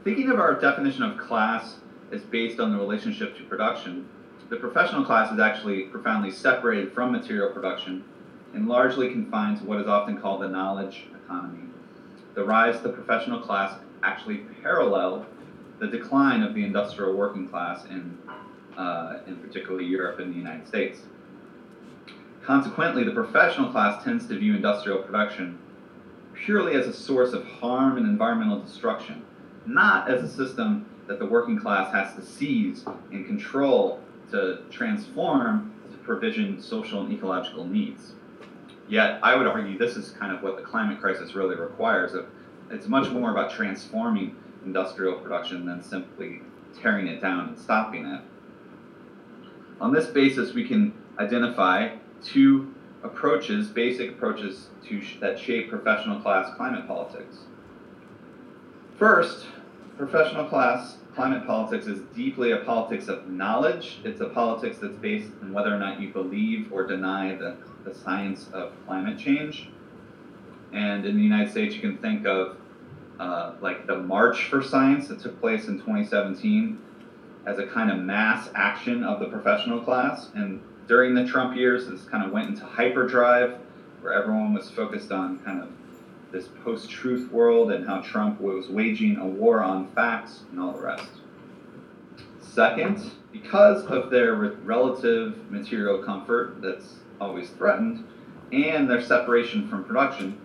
thinking 0.04 0.28
of 0.28 0.38
our 0.38 0.54
definition 0.54 1.02
of 1.02 1.16
class 1.16 1.76
as 2.12 2.22
based 2.22 2.60
on 2.60 2.70
the 2.70 2.78
relationship 2.78 3.36
to 3.38 3.42
production, 3.44 4.06
the 4.48 4.56
professional 4.56 5.04
class 5.04 5.32
is 5.32 5.40
actually 5.40 5.84
profoundly 5.84 6.30
separated 6.30 6.92
from 6.92 7.10
material 7.10 7.50
production 7.50 8.04
and 8.52 8.68
largely 8.68 9.10
confined 9.10 9.58
to 9.58 9.64
what 9.64 9.80
is 9.80 9.86
often 9.86 10.20
called 10.20 10.42
the 10.42 10.48
knowledge 10.48 11.06
economy. 11.24 11.62
The 12.34 12.44
rise 12.44 12.76
of 12.76 12.82
the 12.82 12.90
professional 12.90 13.40
class 13.40 13.78
actually 14.02 14.38
paralleled 14.62 15.24
the 15.82 15.88
decline 15.88 16.44
of 16.44 16.54
the 16.54 16.64
industrial 16.64 17.12
working 17.12 17.48
class 17.48 17.84
in, 17.86 18.16
uh, 18.76 19.18
in 19.26 19.34
particularly 19.38 19.84
Europe 19.84 20.20
and 20.20 20.32
the 20.32 20.38
United 20.38 20.64
States. 20.64 21.00
Consequently, 22.44 23.02
the 23.02 23.10
professional 23.10 23.68
class 23.72 24.02
tends 24.04 24.28
to 24.28 24.38
view 24.38 24.54
industrial 24.54 25.02
production 25.02 25.58
purely 26.34 26.74
as 26.74 26.86
a 26.86 26.92
source 26.92 27.32
of 27.32 27.44
harm 27.44 27.96
and 27.96 28.06
environmental 28.06 28.60
destruction, 28.60 29.24
not 29.66 30.08
as 30.08 30.22
a 30.22 30.28
system 30.28 30.86
that 31.08 31.18
the 31.18 31.26
working 31.26 31.58
class 31.58 31.92
has 31.92 32.14
to 32.14 32.22
seize 32.22 32.84
and 33.10 33.26
control 33.26 34.00
to 34.30 34.60
transform 34.70 35.74
to 35.90 35.98
provision 35.98 36.62
social 36.62 37.00
and 37.00 37.12
ecological 37.12 37.64
needs. 37.64 38.12
Yet, 38.88 39.18
I 39.20 39.34
would 39.34 39.48
argue 39.48 39.76
this 39.76 39.96
is 39.96 40.10
kind 40.10 40.32
of 40.32 40.44
what 40.44 40.56
the 40.56 40.62
climate 40.62 41.00
crisis 41.00 41.34
really 41.34 41.56
requires. 41.56 42.12
It's 42.70 42.86
much 42.86 43.10
more 43.10 43.32
about 43.32 43.50
transforming 43.50 44.36
industrial 44.64 45.18
production 45.20 45.66
than 45.66 45.82
simply 45.82 46.40
tearing 46.80 47.06
it 47.06 47.20
down 47.20 47.48
and 47.48 47.58
stopping 47.58 48.06
it. 48.06 48.20
On 49.80 49.92
this 49.92 50.06
basis, 50.06 50.54
we 50.54 50.66
can 50.66 50.94
identify 51.18 51.96
two 52.22 52.72
approaches, 53.02 53.68
basic 53.68 54.10
approaches 54.10 54.68
to 54.88 55.00
sh- 55.00 55.18
that 55.20 55.38
shape 55.38 55.68
professional 55.68 56.20
class 56.20 56.54
climate 56.56 56.86
politics. 56.86 57.38
First, 58.96 59.46
professional 59.98 60.46
class 60.46 60.98
climate 61.14 61.46
politics 61.46 61.86
is 61.86 62.00
deeply 62.14 62.52
a 62.52 62.58
politics 62.58 63.08
of 63.08 63.28
knowledge. 63.28 63.98
It's 64.04 64.20
a 64.20 64.28
politics 64.28 64.78
that's 64.80 64.96
based 64.96 65.30
on 65.42 65.52
whether 65.52 65.74
or 65.74 65.78
not 65.78 66.00
you 66.00 66.12
believe 66.12 66.72
or 66.72 66.86
deny 66.86 67.34
the, 67.34 67.56
the 67.84 67.94
science 67.94 68.48
of 68.52 68.72
climate 68.86 69.18
change. 69.18 69.68
And 70.72 71.04
in 71.04 71.16
the 71.16 71.22
United 71.22 71.50
States, 71.50 71.74
you 71.74 71.80
can 71.80 71.98
think 71.98 72.26
of 72.26 72.56
uh, 73.18 73.54
like 73.60 73.86
the 73.86 73.96
March 73.96 74.44
for 74.44 74.62
Science 74.62 75.08
that 75.08 75.20
took 75.20 75.38
place 75.40 75.68
in 75.68 75.78
2017 75.78 76.78
as 77.46 77.58
a 77.58 77.66
kind 77.66 77.90
of 77.90 77.98
mass 77.98 78.48
action 78.54 79.04
of 79.04 79.20
the 79.20 79.26
professional 79.26 79.80
class. 79.80 80.30
And 80.34 80.62
during 80.88 81.14
the 81.14 81.26
Trump 81.26 81.56
years, 81.56 81.88
this 81.88 82.02
kind 82.04 82.24
of 82.24 82.32
went 82.32 82.48
into 82.48 82.64
hyperdrive, 82.64 83.58
where 84.00 84.12
everyone 84.12 84.54
was 84.54 84.70
focused 84.70 85.12
on 85.12 85.38
kind 85.40 85.60
of 85.60 85.68
this 86.32 86.48
post 86.64 86.88
truth 86.88 87.30
world 87.30 87.72
and 87.72 87.86
how 87.86 88.00
Trump 88.00 88.40
was 88.40 88.68
waging 88.68 89.18
a 89.18 89.26
war 89.26 89.62
on 89.62 89.86
facts 89.92 90.40
and 90.50 90.60
all 90.60 90.72
the 90.72 90.80
rest. 90.80 91.08
Second, 92.40 93.10
because 93.30 93.84
of 93.86 94.10
their 94.10 94.34
relative 94.34 95.50
material 95.50 96.02
comfort 96.02 96.60
that's 96.60 96.94
always 97.20 97.50
threatened 97.50 98.06
and 98.52 98.88
their 98.90 99.02
separation 99.02 99.68
from 99.68 99.84
production, 99.84 100.38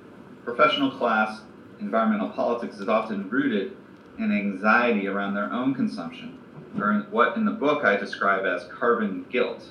professional 0.45 0.91
class 0.91 1.41
environmental 1.79 2.29
politics 2.29 2.77
is 2.79 2.87
often 2.87 3.29
rooted 3.29 3.75
in 4.17 4.31
anxiety 4.31 5.07
around 5.07 5.33
their 5.33 5.51
own 5.51 5.73
consumption, 5.73 6.37
or 6.79 6.91
in 6.91 7.01
what 7.11 7.35
in 7.35 7.45
the 7.45 7.51
book 7.51 7.83
I 7.83 7.95
describe 7.95 8.45
as 8.45 8.65
carbon 8.65 9.25
guilt. 9.29 9.63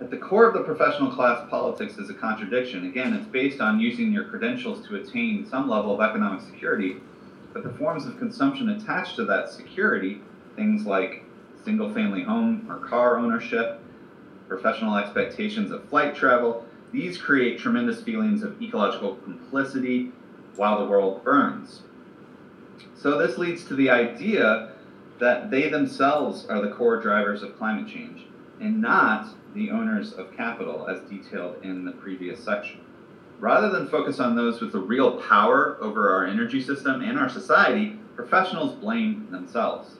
At 0.00 0.10
the 0.10 0.16
core 0.16 0.46
of 0.46 0.54
the 0.54 0.62
professional 0.62 1.10
class 1.10 1.48
politics 1.50 1.98
is 1.98 2.08
a 2.08 2.14
contradiction. 2.14 2.86
Again, 2.86 3.14
it's 3.14 3.26
based 3.26 3.60
on 3.60 3.80
using 3.80 4.12
your 4.12 4.24
credentials 4.24 4.86
to 4.86 4.96
attain 4.96 5.44
some 5.44 5.68
level 5.68 5.92
of 5.94 6.08
economic 6.08 6.40
security, 6.42 6.98
but 7.52 7.64
the 7.64 7.70
forms 7.70 8.06
of 8.06 8.18
consumption 8.18 8.68
attached 8.68 9.16
to 9.16 9.24
that 9.24 9.50
security, 9.50 10.20
things 10.54 10.86
like 10.86 11.24
single 11.64 11.92
family 11.92 12.22
home 12.22 12.64
or 12.68 12.76
car 12.76 13.18
ownership, 13.18 13.80
professional 14.46 14.96
expectations 14.96 15.70
of 15.70 15.88
flight 15.88 16.14
travel, 16.14 16.64
these 16.92 17.18
create 17.18 17.58
tremendous 17.58 18.02
feelings 18.02 18.42
of 18.42 18.60
ecological 18.62 19.16
complicity 19.16 20.12
while 20.58 20.78
the 20.78 20.90
world 20.90 21.24
burns. 21.24 21.82
So, 22.94 23.16
this 23.16 23.38
leads 23.38 23.64
to 23.64 23.74
the 23.74 23.90
idea 23.90 24.72
that 25.20 25.50
they 25.50 25.68
themselves 25.68 26.46
are 26.46 26.60
the 26.60 26.74
core 26.74 27.00
drivers 27.00 27.42
of 27.42 27.56
climate 27.56 27.88
change 27.88 28.26
and 28.60 28.80
not 28.80 29.28
the 29.54 29.70
owners 29.70 30.12
of 30.12 30.36
capital, 30.36 30.86
as 30.88 31.00
detailed 31.08 31.62
in 31.62 31.84
the 31.84 31.92
previous 31.92 32.42
section. 32.42 32.80
Rather 33.38 33.70
than 33.70 33.88
focus 33.88 34.18
on 34.18 34.34
those 34.34 34.60
with 34.60 34.72
the 34.72 34.80
real 34.80 35.20
power 35.22 35.78
over 35.80 36.10
our 36.10 36.26
energy 36.26 36.60
system 36.60 37.02
and 37.02 37.18
our 37.18 37.28
society, 37.28 37.96
professionals 38.16 38.74
blame 38.74 39.28
themselves. 39.30 39.96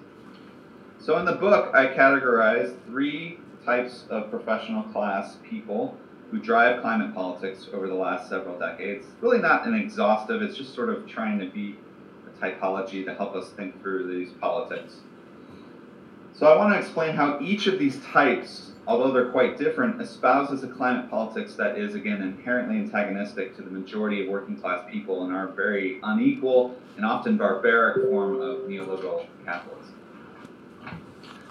So, 0.98 1.18
in 1.18 1.24
the 1.24 1.32
book, 1.32 1.72
I 1.74 1.86
categorize 1.86 2.74
three 2.86 3.38
types 3.64 4.04
of 4.10 4.30
professional 4.30 4.82
class 4.84 5.36
people 5.48 5.96
who 6.30 6.38
drive 6.38 6.82
climate 6.82 7.14
politics 7.14 7.68
over 7.72 7.86
the 7.86 7.94
last 7.94 8.28
several 8.28 8.58
decades. 8.58 9.06
Really 9.20 9.38
not 9.38 9.66
an 9.66 9.74
exhaustive, 9.74 10.42
it's 10.42 10.56
just 10.56 10.74
sort 10.74 10.90
of 10.90 11.06
trying 11.06 11.38
to 11.38 11.46
be 11.46 11.76
a 12.26 12.44
typology 12.44 13.04
to 13.04 13.14
help 13.14 13.34
us 13.34 13.50
think 13.50 13.80
through 13.82 14.06
these 14.06 14.32
politics. 14.34 14.96
So 16.38 16.46
I 16.46 16.56
want 16.56 16.72
to 16.74 16.78
explain 16.78 17.16
how 17.16 17.40
each 17.40 17.66
of 17.66 17.78
these 17.78 17.98
types, 18.04 18.72
although 18.86 19.10
they're 19.10 19.30
quite 19.30 19.58
different, 19.58 20.00
espouses 20.00 20.62
a 20.62 20.68
climate 20.68 21.10
politics 21.10 21.54
that 21.54 21.76
is, 21.76 21.94
again, 21.94 22.22
inherently 22.22 22.76
antagonistic 22.76 23.56
to 23.56 23.62
the 23.62 23.70
majority 23.70 24.22
of 24.22 24.28
working 24.28 24.56
class 24.56 24.84
people 24.88 25.24
in 25.26 25.32
our 25.32 25.48
very 25.48 25.98
unequal 26.04 26.76
and 26.96 27.04
often 27.04 27.36
barbaric 27.36 28.08
form 28.08 28.40
of 28.40 28.58
neoliberal 28.68 29.26
capitalism. 29.44 29.94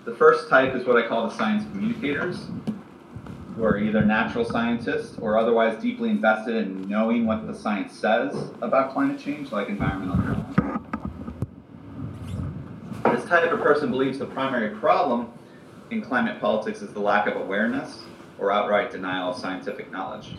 The 0.05 0.15
first 0.15 0.47
type 0.47 0.73
is 0.73 0.85
what 0.85 0.95
I 0.95 1.05
call 1.05 1.27
the 1.27 1.35
science 1.35 1.63
communicators, 1.71 2.45
who 3.57 3.63
are 3.63 3.79
either 3.79 4.05
natural 4.05 4.45
scientists 4.45 5.17
or 5.19 5.35
otherwise 5.35 5.81
deeply 5.81 6.09
invested 6.09 6.55
in 6.55 6.87
knowing 6.87 7.25
what 7.25 7.47
the 7.47 7.53
science 7.55 7.91
says 7.91 8.51
about 8.61 8.93
climate 8.93 9.19
change, 9.19 9.51
like 9.51 9.67
environmental 9.67 10.15
journalism. 10.17 10.83
This 13.05 13.25
type 13.25 13.51
of 13.51 13.59
person 13.59 13.89
believes 13.89 14.19
the 14.19 14.27
primary 14.27 14.75
problem 14.77 15.31
in 15.89 16.03
climate 16.03 16.39
politics 16.39 16.83
is 16.83 16.93
the 16.93 16.99
lack 16.99 17.25
of 17.25 17.35
awareness 17.35 18.03
or 18.37 18.51
outright 18.51 18.91
denial 18.91 19.31
of 19.31 19.37
scientific 19.37 19.91
knowledge. 19.91 20.35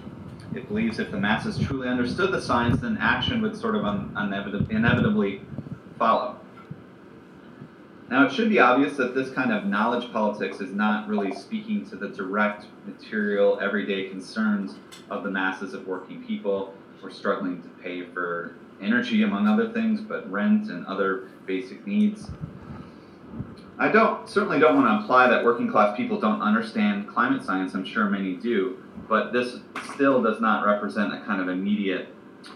It 0.55 0.69
believes 0.69 1.01
if 1.01 1.11
the 1.11 1.19
masses 1.19 1.59
truly 1.59 1.89
understood 1.89 2.31
the 2.31 2.41
science, 2.41 2.81
then 2.81 2.97
action 3.01 3.43
would 3.43 3.57
sort 3.57 3.75
of 3.75 3.85
un- 3.85 4.15
inevitably 4.71 5.43
follow. 5.99 6.38
Now, 8.11 8.25
it 8.25 8.33
should 8.33 8.49
be 8.49 8.59
obvious 8.59 8.97
that 8.97 9.15
this 9.15 9.31
kind 9.31 9.53
of 9.53 9.67
knowledge 9.67 10.11
politics 10.12 10.61
is 10.61 10.73
not 10.73 11.07
really 11.09 11.35
speaking 11.35 11.85
to 11.91 11.97
the 11.97 12.09
direct, 12.09 12.65
material, 12.87 13.59
everyday 13.61 14.09
concerns 14.09 14.77
of 15.11 15.25
the 15.25 15.31
masses 15.31 15.75
of 15.75 15.87
working 15.87 16.25
people 16.25 16.73
who 16.99 17.07
are 17.07 17.11
struggling 17.11 17.62
to 17.62 17.69
pay 17.83 18.07
for 18.07 18.55
energy, 18.81 19.25
among 19.25 19.47
other 19.47 19.69
things, 19.69 20.00
but 20.00 20.31
rent 20.31 20.71
and 20.71 20.87
other 20.87 21.29
basic 21.45 21.87
needs. 21.87 22.31
I 23.79 23.88
don't 23.88 24.29
certainly 24.29 24.59
don't 24.59 24.75
want 24.75 24.88
to 24.88 25.03
imply 25.03 25.29
that 25.29 25.45
working 25.45 25.71
class 25.71 25.95
people 25.95 26.19
don't 26.19 26.41
understand 26.41 27.09
climate 27.09 27.45
science. 27.45 27.75
I'm 27.75 27.85
sure 27.85 28.07
many 28.07 28.35
do, 28.37 28.83
but 29.07 29.33
this 29.35 29.59
still 29.93 30.23
does 30.23 30.41
not 30.41 30.65
represent 30.65 31.12
a 31.12 31.21
kind 31.21 31.43
of 31.43 31.49
immediate 31.49 32.09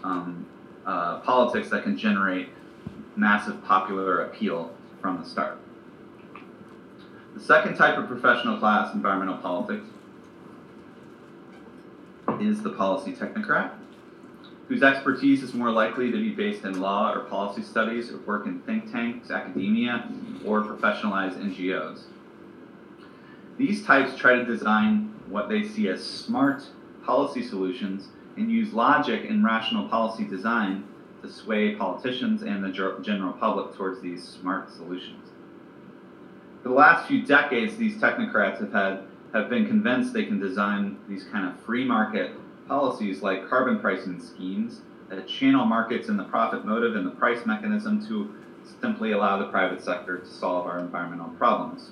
um, 0.03 0.47
uh, 0.85 1.19
politics 1.19 1.69
that 1.69 1.83
can 1.83 1.95
generate 1.95 2.49
massive 3.15 3.63
popular 3.63 4.25
appeal 4.25 4.73
from 5.03 5.21
the 5.21 5.25
start. 5.29 5.59
The 7.35 7.41
second 7.41 7.75
type 7.75 7.97
of 7.97 8.07
professional 8.07 8.57
class 8.57 8.93
environmental 8.93 9.37
politics 9.37 9.85
is 12.39 12.63
the 12.63 12.69
policy 12.69 13.11
technocrat, 13.11 13.71
whose 14.69 14.81
expertise 14.81 15.43
is 15.43 15.53
more 15.53 15.71
likely 15.71 16.09
to 16.09 16.17
be 16.17 16.29
based 16.29 16.63
in 16.63 16.79
law 16.79 17.11
or 17.11 17.19
policy 17.25 17.61
studies 17.61 18.11
or 18.11 18.17
work 18.19 18.45
in 18.45 18.59
think 18.61 18.91
tanks, 18.91 19.29
academia, 19.29 20.09
or 20.45 20.63
professionalized 20.63 21.37
NGOs. 21.37 22.03
These 23.57 23.85
types 23.85 24.15
try 24.15 24.35
to 24.35 24.45
design 24.45 25.13
what 25.27 25.49
they 25.49 25.67
see 25.67 25.89
as 25.89 26.01
smart 26.01 26.63
policy 27.03 27.43
solutions 27.43 28.07
and 28.37 28.49
use 28.49 28.71
logic 28.71 29.29
and 29.29 29.43
rational 29.43 29.89
policy 29.89 30.23
design 30.23 30.85
to 31.23 31.31
sway 31.31 31.75
politicians 31.75 32.43
and 32.43 32.63
the 32.63 32.69
general 33.01 33.33
public 33.33 33.75
towards 33.75 34.01
these 34.01 34.23
smart 34.23 34.71
solutions. 34.71 35.29
For 36.61 36.69
the 36.69 36.75
last 36.75 37.07
few 37.07 37.25
decades, 37.25 37.75
these 37.75 37.97
technocrats 37.97 38.59
have 38.59 38.71
had 38.71 39.03
have 39.33 39.49
been 39.49 39.65
convinced 39.65 40.13
they 40.13 40.25
can 40.25 40.39
design 40.39 40.97
these 41.09 41.23
kind 41.23 41.47
of 41.47 41.59
free 41.61 41.83
market 41.83 42.31
policies 42.67 43.23
like 43.23 43.49
carbon 43.49 43.79
pricing 43.79 44.21
schemes 44.21 44.81
that 45.09 45.27
channel 45.27 45.65
markets 45.65 46.07
and 46.07 46.19
the 46.19 46.23
profit 46.25 46.65
motive 46.65 46.95
and 46.95 47.05
the 47.05 47.11
price 47.11 47.45
mechanism 47.45 48.05
to 48.07 48.33
simply 48.79 49.11
allow 49.11 49.39
the 49.39 49.47
private 49.49 49.83
sector 49.83 50.19
to 50.19 50.25
solve 50.27 50.67
our 50.67 50.79
environmental 50.79 51.29
problems. 51.29 51.91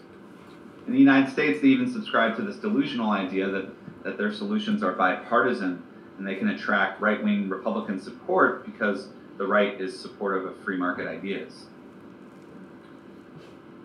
In 0.87 0.93
the 0.93 0.99
United 0.99 1.31
States, 1.31 1.61
they 1.61 1.67
even 1.69 1.91
subscribe 1.91 2.35
to 2.37 2.43
this 2.43 2.57
delusional 2.57 3.11
idea 3.11 3.49
that, 3.49 3.69
that 4.03 4.17
their 4.17 4.31
solutions 4.31 4.83
are 4.83 4.93
bipartisan 4.93 5.83
and 6.17 6.27
they 6.27 6.35
can 6.35 6.49
attract 6.49 7.01
right 7.01 7.21
wing 7.23 7.49
Republican 7.49 7.99
support 7.99 8.65
because 8.65 9.07
the 9.41 9.47
right 9.47 9.81
is 9.81 9.99
supportive 9.99 10.45
of 10.45 10.55
free 10.63 10.77
market 10.77 11.07
ideas. 11.07 11.65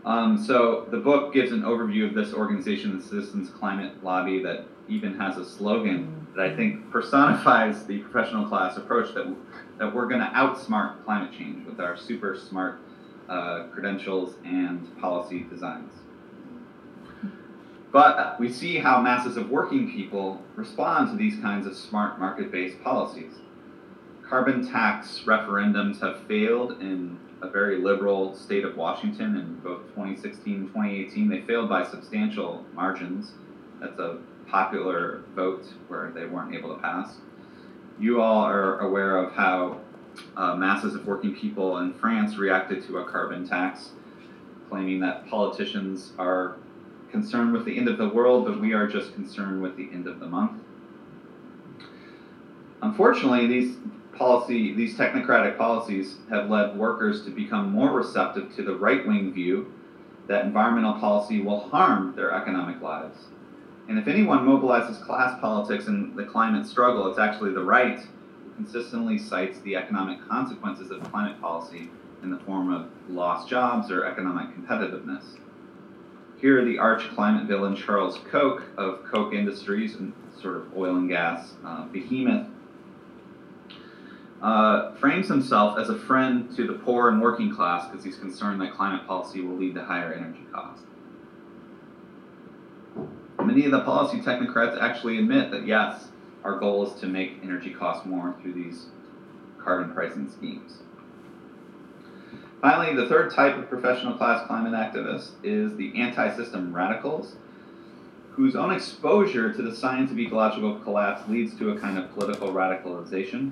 Um, 0.05 0.37
so 0.37 0.87
the 0.91 0.99
book 0.99 1.33
gives 1.33 1.51
an 1.51 1.63
overview 1.63 2.07
of 2.07 2.13
this 2.13 2.35
organization, 2.35 2.99
the 2.99 3.03
Citizens 3.03 3.49
Climate 3.49 4.05
Lobby, 4.05 4.43
that 4.43 4.67
even 4.87 5.19
has 5.19 5.39
a 5.39 5.47
slogan 5.47 6.27
that 6.37 6.45
I 6.45 6.55
think 6.55 6.91
personifies 6.91 7.87
the 7.87 8.01
professional 8.01 8.47
class 8.47 8.77
approach 8.77 9.15
that 9.15 9.35
that 9.79 9.95
we're 9.95 10.07
going 10.07 10.21
to 10.21 10.27
outsmart 10.27 11.03
climate 11.07 11.33
change 11.33 11.67
with 11.67 11.81
our 11.81 11.97
super 11.97 12.37
smart 12.37 12.79
uh, 13.31 13.65
credentials 13.73 14.35
and 14.45 14.95
policy 15.01 15.47
designs. 15.49 15.91
But 17.93 18.39
we 18.39 18.53
see 18.53 18.77
how 18.77 19.01
masses 19.01 19.39
of 19.39 19.49
working 19.49 19.91
people 19.91 20.43
respond 20.55 21.11
to 21.13 21.17
these 21.17 21.41
kinds 21.41 21.67
of 21.67 21.75
smart 21.75 22.21
market-based 22.21 22.83
policies 22.85 23.33
carbon 24.29 24.67
tax 24.67 25.23
referendums 25.25 26.01
have 26.01 26.21
failed 26.27 26.81
in 26.81 27.19
a 27.43 27.49
very 27.49 27.79
liberal 27.79 28.35
state 28.35 28.65
of 28.65 28.77
Washington 28.77 29.37
in 29.37 29.55
both 29.61 29.83
2016 29.91 30.55
and 30.55 30.69
2018. 30.69 31.29
They 31.29 31.43
failed 31.43 31.69
by 31.69 31.85
substantial 31.85 32.65
margins. 32.75 33.33
That's 33.81 33.99
a 33.99 34.19
popular 34.49 35.23
vote 35.35 35.67
where 35.89 36.11
they 36.13 36.25
weren't 36.25 36.55
able 36.55 36.75
to 36.75 36.81
pass. 36.81 37.17
You 38.01 38.21
all 38.21 38.43
are 38.43 38.81
aware 38.81 39.17
of 39.19 39.33
how 39.33 39.81
uh, 40.37 40.57
masses 40.57 40.95
of 40.95 41.07
working 41.07 41.35
people 41.35 41.79
in 41.79 41.95
France 41.95 42.37
reacted 42.37 42.87
to 42.87 42.99
a 42.99 43.05
carbon 43.05 43.47
tax, 43.47 43.91
claiming 44.69 45.01
that 45.01 45.29
politicians 45.29 46.13
are 46.19 46.57
concerned 47.11 47.53
with 47.53 47.65
the 47.65 47.77
end 47.77 47.89
of 47.89 47.99
the 47.99 48.09
world, 48.09 48.47
but 48.47 48.61
we 48.61 48.73
are 48.73 48.87
just 48.87 49.15
concerned 49.15 49.63
with 49.63 49.77
the 49.77 49.89
end 49.93 50.07
of 50.07 50.21
the 50.21 50.27
month. 50.27 50.63
Unfortunately, 52.83 53.47
these 53.47 53.77
policy, 54.19 54.75
these 54.75 54.97
technocratic 54.97 55.57
policies 55.57 56.17
have 56.31 56.51
led 56.51 56.77
workers 56.77 57.25
to 57.25 57.31
become 57.31 57.71
more 57.71 57.93
receptive 57.93 58.55
to 58.57 58.63
the 58.63 58.75
right 58.75 59.07
wing 59.07 59.33
view 59.33 59.73
that 60.29 60.45
environmental 60.45 60.95
policy 60.95 61.41
will 61.41 61.69
harm 61.69 62.15
their 62.17 62.33
economic 62.33 62.81
lives. 62.81 63.27
And 63.89 63.99
if 63.99 64.09
anyone 64.09 64.47
mobilizes 64.47 65.05
class 65.05 65.39
politics 65.41 65.87
in 65.87 66.17
the 66.17 66.25
climate 66.25 66.67
struggle, 66.67 67.09
it's 67.09 67.19
actually 67.19 67.53
the 67.53 67.63
right 67.63 68.01
who 68.01 68.51
consistently 68.57 69.19
cites 69.19 69.61
the 69.61 69.77
economic 69.77 70.27
consequences 70.29 70.91
of 70.91 71.03
climate 71.11 71.41
policy 71.41 71.89
in 72.23 72.31
the 72.31 72.39
form 72.41 72.73
of 72.73 72.89
lost 73.09 73.49
jobs 73.49 73.91
or 73.91 74.05
economic 74.05 74.49
competitiveness. 74.57 75.23
Here, 76.39 76.65
the 76.65 76.79
arch 76.79 77.09
climate 77.15 77.47
villain 77.47 77.77
Charles 77.77 78.19
Koch 78.31 78.63
of 78.77 79.05
Koch 79.05 79.33
Industries, 79.33 79.95
and 79.95 80.13
sort 80.41 80.57
of 80.57 80.77
oil 80.77 80.97
and 80.97 81.09
gas 81.09 81.55
uh, 81.65 81.87
behemoth, 81.87 82.49
uh, 84.47 84.95
frames 84.95 85.27
himself 85.27 85.77
as 85.77 85.89
a 85.89 85.99
friend 85.99 86.55
to 86.55 86.69
the 86.69 86.75
poor 86.75 87.09
and 87.09 87.21
working 87.21 87.53
class 87.53 87.89
because 87.89 88.05
he's 88.05 88.17
concerned 88.17 88.61
that 88.61 88.73
climate 88.73 89.05
policy 89.05 89.41
will 89.41 89.57
lead 89.57 89.75
to 89.75 89.85
higher 89.85 90.13
energy 90.13 90.47
costs. 90.53 90.85
Many 93.43 93.65
of 93.65 93.73
the 93.73 93.81
policy 93.81 94.21
technocrats 94.21 94.81
actually 94.81 95.19
admit 95.19 95.51
that 95.51 95.67
yes, 95.67 96.11
our 96.45 96.61
goal 96.61 96.87
is 96.87 97.01
to 97.01 97.09
make 97.09 97.41
energy 97.43 97.75
costs 97.75 98.07
more 98.07 98.37
through 98.41 98.53
these 98.53 98.87
carbon 99.59 99.93
pricing 99.93 100.31
schemes. 100.31 100.75
Finally, 102.61 102.95
the 102.95 103.09
third 103.09 103.35
type 103.35 103.57
of 103.57 103.69
professional 103.69 104.15
class 104.15 104.47
climate 104.47 104.75
activist 104.75 105.31
is 105.43 105.75
the 105.75 106.01
anti 106.01 106.37
system 106.37 106.73
radicals, 106.73 107.35
whose 108.31 108.55
own 108.55 108.73
exposure 108.73 109.53
to 109.53 109.63
the 109.63 109.75
science 109.75 110.13
of 110.13 110.21
ecological 110.21 110.79
collapse 110.79 111.29
leads 111.29 111.59
to 111.59 111.71
a 111.71 111.81
kind 111.81 111.99
of 111.99 112.15
political 112.15 112.53
radicalization 112.53 113.51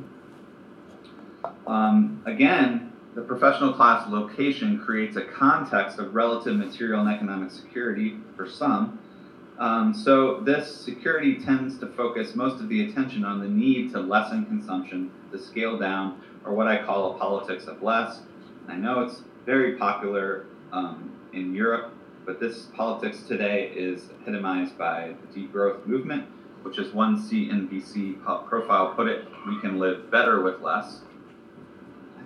um, 1.66 2.22
again, 2.26 2.92
the 3.14 3.22
professional 3.22 3.72
class 3.72 4.08
location 4.08 4.80
creates 4.80 5.16
a 5.16 5.22
context 5.22 5.98
of 5.98 6.14
relative 6.14 6.56
material 6.56 7.00
and 7.00 7.14
economic 7.14 7.50
security 7.50 8.18
for 8.36 8.48
some. 8.48 8.98
Um, 9.58 9.94
so 9.94 10.40
this 10.40 10.74
security 10.74 11.36
tends 11.36 11.78
to 11.78 11.86
focus 11.86 12.34
most 12.34 12.60
of 12.60 12.68
the 12.68 12.88
attention 12.88 13.24
on 13.24 13.40
the 13.40 13.46
need 13.46 13.92
to 13.92 14.00
lessen 14.00 14.46
consumption, 14.46 15.12
to 15.30 15.38
scale 15.38 15.78
down, 15.78 16.20
or 16.44 16.54
what 16.54 16.66
I 16.66 16.82
call 16.82 17.14
a 17.14 17.18
politics 17.18 17.66
of 17.66 17.82
less. 17.82 18.20
I 18.66 18.74
know 18.74 19.00
it's 19.00 19.22
very 19.46 19.76
popular 19.76 20.46
um, 20.72 21.12
in 21.32 21.54
Europe, 21.54 21.94
but 22.26 22.40
this 22.40 22.64
politics 22.74 23.22
today 23.22 23.70
is 23.76 24.06
epitomized 24.10 24.76
by 24.76 25.14
the 25.32 25.40
degrowth 25.40 25.86
movement, 25.86 26.24
which 26.62 26.78
as 26.78 26.92
one 26.92 27.16
CNBC 27.16 28.24
profile 28.48 28.92
put 28.94 29.06
it, 29.06 29.28
we 29.46 29.60
can 29.60 29.78
live 29.78 30.10
better 30.10 30.42
with 30.42 30.60
less 30.62 31.00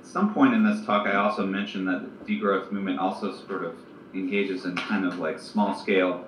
some 0.09 0.33
point 0.33 0.55
in 0.55 0.65
this 0.65 0.85
talk, 0.87 1.07
I 1.07 1.17
also 1.17 1.47
mentioned 1.47 1.87
that 1.89 2.27
the 2.27 2.41
degrowth 2.41 2.73
movement 2.73 2.99
also 2.99 3.35
sort 3.47 3.65
of 3.65 3.75
engages 4.15 4.65
in 4.65 4.75
kind 4.75 5.05
of 5.05 5.19
like 5.19 5.39
small 5.39 5.75
scale, 5.75 6.25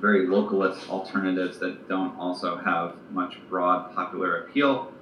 very 0.00 0.26
localist 0.26 0.88
alternatives 0.88 1.58
that 1.58 1.88
don't 1.88 2.16
also 2.16 2.56
have 2.56 2.94
much 3.10 3.38
broad 3.48 3.92
popular 3.94 4.44
appeal. 4.44 4.92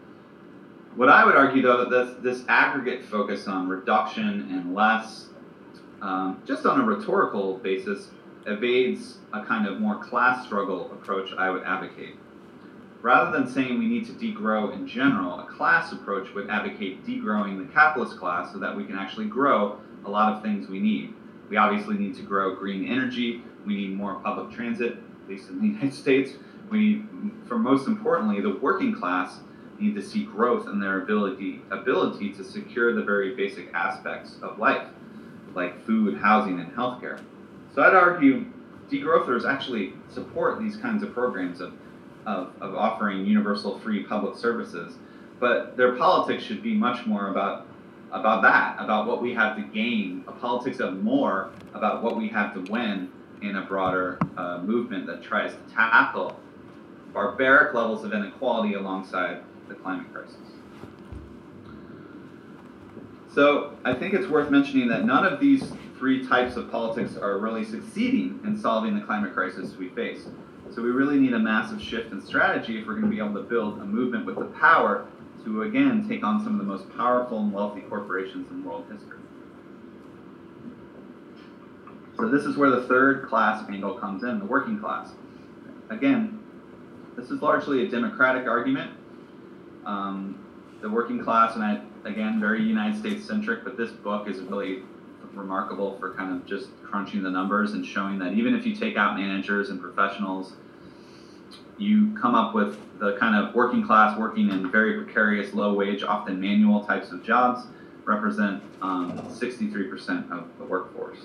What 0.96 1.08
I 1.08 1.26
would 1.26 1.34
argue, 1.34 1.60
though, 1.60 1.84
that 1.84 1.90
this, 1.90 2.16
this 2.22 2.48
aggregate 2.48 3.04
focus 3.04 3.48
on 3.48 3.68
reduction 3.68 4.48
and 4.50 4.74
less, 4.74 5.26
um, 6.00 6.40
just 6.46 6.64
on 6.64 6.80
a 6.80 6.84
rhetorical 6.84 7.58
basis, 7.58 8.08
evades 8.46 9.18
a 9.32 9.44
kind 9.44 9.66
of 9.66 9.80
more 9.80 10.02
class 10.02 10.46
struggle 10.46 10.90
approach 10.92 11.32
I 11.36 11.50
would 11.50 11.64
advocate. 11.64 12.16
Rather 13.04 13.30
than 13.30 13.46
saying 13.46 13.78
we 13.78 13.84
need 13.84 14.06
to 14.06 14.12
degrow 14.12 14.72
in 14.72 14.88
general, 14.88 15.38
a 15.38 15.44
class 15.44 15.92
approach 15.92 16.32
would 16.34 16.48
advocate 16.48 17.04
degrowing 17.04 17.58
the 17.58 17.70
capitalist 17.70 18.18
class 18.18 18.50
so 18.50 18.58
that 18.58 18.74
we 18.74 18.82
can 18.82 18.96
actually 18.96 19.26
grow 19.26 19.78
a 20.06 20.10
lot 20.10 20.32
of 20.32 20.42
things 20.42 20.70
we 20.70 20.78
need. 20.78 21.12
We 21.50 21.58
obviously 21.58 21.98
need 21.98 22.16
to 22.16 22.22
grow 22.22 22.54
green 22.54 22.88
energy, 22.88 23.42
we 23.66 23.76
need 23.76 23.90
more 23.90 24.14
public 24.20 24.56
transit, 24.56 24.92
at 24.92 25.28
least 25.28 25.50
in 25.50 25.60
the 25.60 25.66
United 25.74 25.92
States. 25.92 26.32
We 26.70 26.78
need, 26.78 27.06
for 27.46 27.58
most 27.58 27.88
importantly, 27.88 28.40
the 28.40 28.56
working 28.56 28.94
class 28.94 29.40
need 29.78 29.94
to 29.96 30.02
see 30.02 30.24
growth 30.24 30.66
in 30.66 30.80
their 30.80 31.02
ability 31.02 31.60
ability 31.70 32.32
to 32.32 32.42
secure 32.42 32.94
the 32.94 33.02
very 33.02 33.34
basic 33.34 33.70
aspects 33.74 34.36
of 34.40 34.58
life, 34.58 34.88
like 35.54 35.84
food, 35.84 36.16
housing, 36.16 36.58
and 36.58 36.72
healthcare. 36.72 37.20
So 37.74 37.82
I'd 37.82 37.92
argue 37.92 38.46
degrowthers 38.90 39.44
actually 39.44 39.92
support 40.08 40.58
these 40.58 40.78
kinds 40.78 41.02
of 41.02 41.12
programs 41.12 41.60
of 41.60 41.74
of, 42.26 42.52
of 42.60 42.74
offering 42.74 43.26
universal 43.26 43.78
free 43.78 44.02
public 44.02 44.36
services, 44.36 44.96
but 45.40 45.76
their 45.76 45.96
politics 45.96 46.42
should 46.42 46.62
be 46.62 46.74
much 46.74 47.06
more 47.06 47.28
about 47.28 47.66
about 48.12 48.42
that, 48.42 48.76
about 48.78 49.08
what 49.08 49.20
we 49.20 49.34
have 49.34 49.56
to 49.56 49.62
gain, 49.62 50.22
a 50.28 50.32
politics 50.32 50.78
of 50.78 51.02
more 51.02 51.50
about 51.74 52.00
what 52.00 52.16
we 52.16 52.28
have 52.28 52.54
to 52.54 52.60
win 52.70 53.10
in 53.42 53.56
a 53.56 53.62
broader 53.62 54.18
uh, 54.36 54.58
movement 54.58 55.04
that 55.04 55.20
tries 55.20 55.52
to 55.52 55.74
tackle 55.74 56.38
barbaric 57.12 57.74
levels 57.74 58.04
of 58.04 58.12
inequality 58.12 58.74
alongside 58.74 59.42
the 59.68 59.74
climate 59.74 60.06
crisis. 60.12 60.36
So 63.34 63.76
I 63.84 63.94
think 63.94 64.14
it's 64.14 64.28
worth 64.28 64.48
mentioning 64.48 64.86
that 64.88 65.04
none 65.04 65.26
of 65.26 65.40
these 65.40 65.72
three 65.98 66.24
types 66.24 66.54
of 66.54 66.70
politics 66.70 67.16
are 67.16 67.38
really 67.38 67.64
succeeding 67.64 68.38
in 68.44 68.56
solving 68.56 68.94
the 68.94 69.04
climate 69.04 69.34
crisis 69.34 69.74
we 69.76 69.88
face. 69.88 70.26
So 70.72 70.82
we 70.82 70.90
really 70.90 71.18
need 71.18 71.34
a 71.34 71.38
massive 71.38 71.80
shift 71.80 72.12
in 72.12 72.20
strategy 72.20 72.78
if 72.78 72.86
we're 72.86 72.94
going 72.94 73.04
to 73.04 73.10
be 73.10 73.18
able 73.18 73.34
to 73.34 73.42
build 73.42 73.80
a 73.80 73.84
movement 73.84 74.26
with 74.26 74.36
the 74.36 74.46
power 74.46 75.06
to 75.44 75.62
again 75.62 76.08
take 76.08 76.24
on 76.24 76.42
some 76.42 76.58
of 76.58 76.58
the 76.58 76.64
most 76.64 76.88
powerful 76.96 77.38
and 77.38 77.52
wealthy 77.52 77.82
corporations 77.82 78.50
in 78.50 78.64
world 78.64 78.86
history. 78.90 79.18
So 82.16 82.28
this 82.28 82.44
is 82.44 82.56
where 82.56 82.70
the 82.70 82.82
third 82.82 83.26
class 83.28 83.68
angle 83.68 83.94
comes 83.94 84.22
in, 84.22 84.38
the 84.38 84.44
working 84.44 84.78
class. 84.78 85.10
Again, 85.90 86.40
this 87.16 87.30
is 87.30 87.42
largely 87.42 87.86
a 87.86 87.88
democratic 87.88 88.46
argument. 88.48 88.92
Um, 89.84 90.44
the 90.80 90.88
working 90.88 91.22
class, 91.22 91.54
and 91.54 91.64
I, 91.64 91.80
again, 92.04 92.40
very 92.40 92.62
United 92.62 92.98
States 92.98 93.26
centric, 93.26 93.64
but 93.64 93.76
this 93.76 93.90
book 93.90 94.28
is 94.28 94.40
really 94.40 94.82
remarkable 95.36 95.98
for 95.98 96.14
kind 96.14 96.32
of 96.32 96.46
just 96.46 96.68
crunching 96.82 97.22
the 97.22 97.30
numbers 97.30 97.72
and 97.72 97.84
showing 97.84 98.18
that 98.18 98.32
even 98.32 98.54
if 98.54 98.64
you 98.64 98.74
take 98.74 98.96
out 98.96 99.16
managers 99.16 99.70
and 99.70 99.80
professionals, 99.80 100.54
you 101.78 102.16
come 102.20 102.34
up 102.34 102.54
with 102.54 102.78
the 102.98 103.16
kind 103.16 103.34
of 103.36 103.54
working 103.54 103.84
class 103.84 104.18
working 104.18 104.50
in 104.50 104.70
very 104.70 105.02
precarious, 105.02 105.52
low 105.54 105.74
wage, 105.74 106.02
often 106.02 106.40
manual 106.40 106.84
types 106.84 107.10
of 107.10 107.22
jobs 107.22 107.66
represent 108.04 108.62
um, 108.82 109.18
63% 109.18 110.30
of 110.30 110.46
the 110.58 110.64
workforce. 110.64 111.18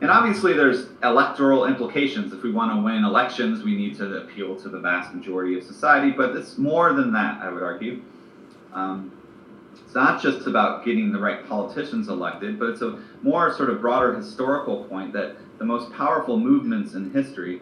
And 0.00 0.10
obviously, 0.10 0.52
there's 0.52 0.88
electoral 1.04 1.66
implications. 1.66 2.32
If 2.32 2.42
we 2.42 2.50
want 2.50 2.72
to 2.72 2.82
win 2.82 3.04
elections, 3.04 3.62
we 3.62 3.76
need 3.76 3.96
to 3.98 4.22
appeal 4.22 4.56
to 4.56 4.68
the 4.68 4.80
vast 4.80 5.14
majority 5.14 5.56
of 5.56 5.64
society, 5.64 6.10
but 6.10 6.34
it's 6.34 6.58
more 6.58 6.92
than 6.92 7.12
that, 7.12 7.40
I 7.40 7.50
would 7.50 7.62
argue. 7.62 8.02
Um, 8.72 9.12
it's 9.84 9.94
not 9.94 10.22
just 10.22 10.46
about 10.46 10.84
getting 10.84 11.12
the 11.12 11.18
right 11.18 11.46
politicians 11.46 12.08
elected, 12.08 12.58
but 12.58 12.70
it's 12.70 12.82
a 12.82 12.98
more 13.22 13.52
sort 13.52 13.70
of 13.70 13.80
broader 13.80 14.14
historical 14.14 14.84
point 14.84 15.12
that 15.12 15.36
the 15.58 15.64
most 15.64 15.92
powerful 15.92 16.38
movements 16.38 16.94
in 16.94 17.10
history 17.10 17.60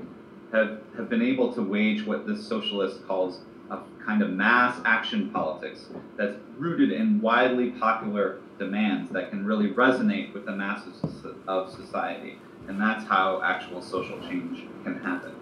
have, 0.53 0.79
have 0.97 1.09
been 1.09 1.23
able 1.23 1.53
to 1.53 1.63
wage 1.63 2.07
what 2.07 2.27
this 2.27 2.47
socialist 2.47 3.07
calls 3.07 3.41
a 3.71 3.79
kind 4.05 4.23
of 4.23 4.31
mass 4.31 4.81
action 4.85 5.31
politics 5.31 5.87
that's 6.17 6.37
rooted 6.57 6.91
in 6.91 7.21
widely 7.21 7.71
popular 7.71 8.39
demands 8.59 9.11
that 9.11 9.31
can 9.31 9.45
really 9.45 9.73
resonate 9.73 10.33
with 10.35 10.45
the 10.45 10.53
masses 10.53 11.03
of 11.47 11.71
society. 11.71 12.37
And 12.69 12.81
that's 12.81 13.05
how 13.05 13.41
actual 13.43 13.81
social 13.81 14.21
change 14.21 14.65
can 14.85 14.97
happen. 14.99 15.33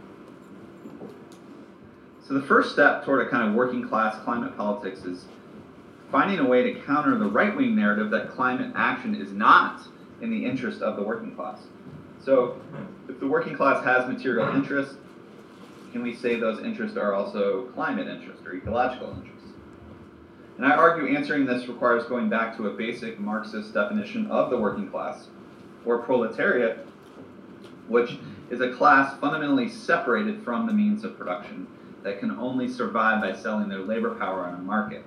So 2.23 2.35
the 2.35 2.43
first 2.43 2.73
step 2.73 3.05
toward 3.05 3.27
a 3.27 3.31
kind 3.31 3.49
of 3.49 3.55
working 3.55 3.89
class 3.89 4.23
climate 4.23 4.57
politics 4.57 5.05
is 5.05 5.25
finding 6.11 6.39
a 6.39 6.47
way 6.47 6.63
to 6.63 6.81
counter 6.81 7.19
the 7.19 7.27
right 7.27 7.55
wing 7.57 7.77
narrative 7.77 8.11
that 8.11 8.31
climate 8.31 8.73
action 8.75 9.15
is 9.15 9.33
not 9.33 9.83
in 10.21 10.31
the 10.31 10.45
interest 10.45 10.83
of 10.83 10.97
the 10.97 11.03
working 11.03 11.35
class. 11.35 11.61
So, 12.25 12.61
if 13.09 13.21
the 13.21 13.27
working 13.27 13.57
class 13.57 13.85
has 13.85 14.09
material 14.09 14.55
interests, 14.55 14.97
can 15.93 16.03
we 16.03 16.15
say 16.15 16.39
those 16.39 16.63
interests 16.63 16.97
are 16.97 17.15
also 17.15 17.67
climate 17.75 18.09
interests 18.09 18.45
or 18.45 18.55
ecological 18.55 19.11
interests? 19.11 19.47
And 20.57 20.67
I 20.67 20.73
argue 20.73 21.17
answering 21.17 21.47
this 21.47 21.69
requires 21.69 22.05
going 22.05 22.29
back 22.29 22.57
to 22.57 22.67
a 22.67 22.71
basic 22.71 23.21
Marxist 23.21 23.73
definition 23.73 24.27
of 24.27 24.51
the 24.51 24.59
working 24.59 24.91
class, 24.91 25.29
or 25.87 25.99
proletariat, 25.99 26.87
which 27.87 28.19
is 28.51 28.61
a 28.61 28.75
class 28.75 29.19
fundamentally 29.21 29.69
separated 29.69 30.43
from 30.43 30.67
the 30.67 30.73
means 30.73 31.05
of 31.05 31.17
production 31.17 31.67
that 32.03 32.19
can 32.19 32.33
only 32.33 32.69
survive 32.69 33.23
by 33.23 33.35
selling 33.35 33.69
their 33.69 33.81
labor 33.81 34.15
power 34.17 34.45
on 34.45 34.55
a 34.55 34.59
market. 34.59 35.05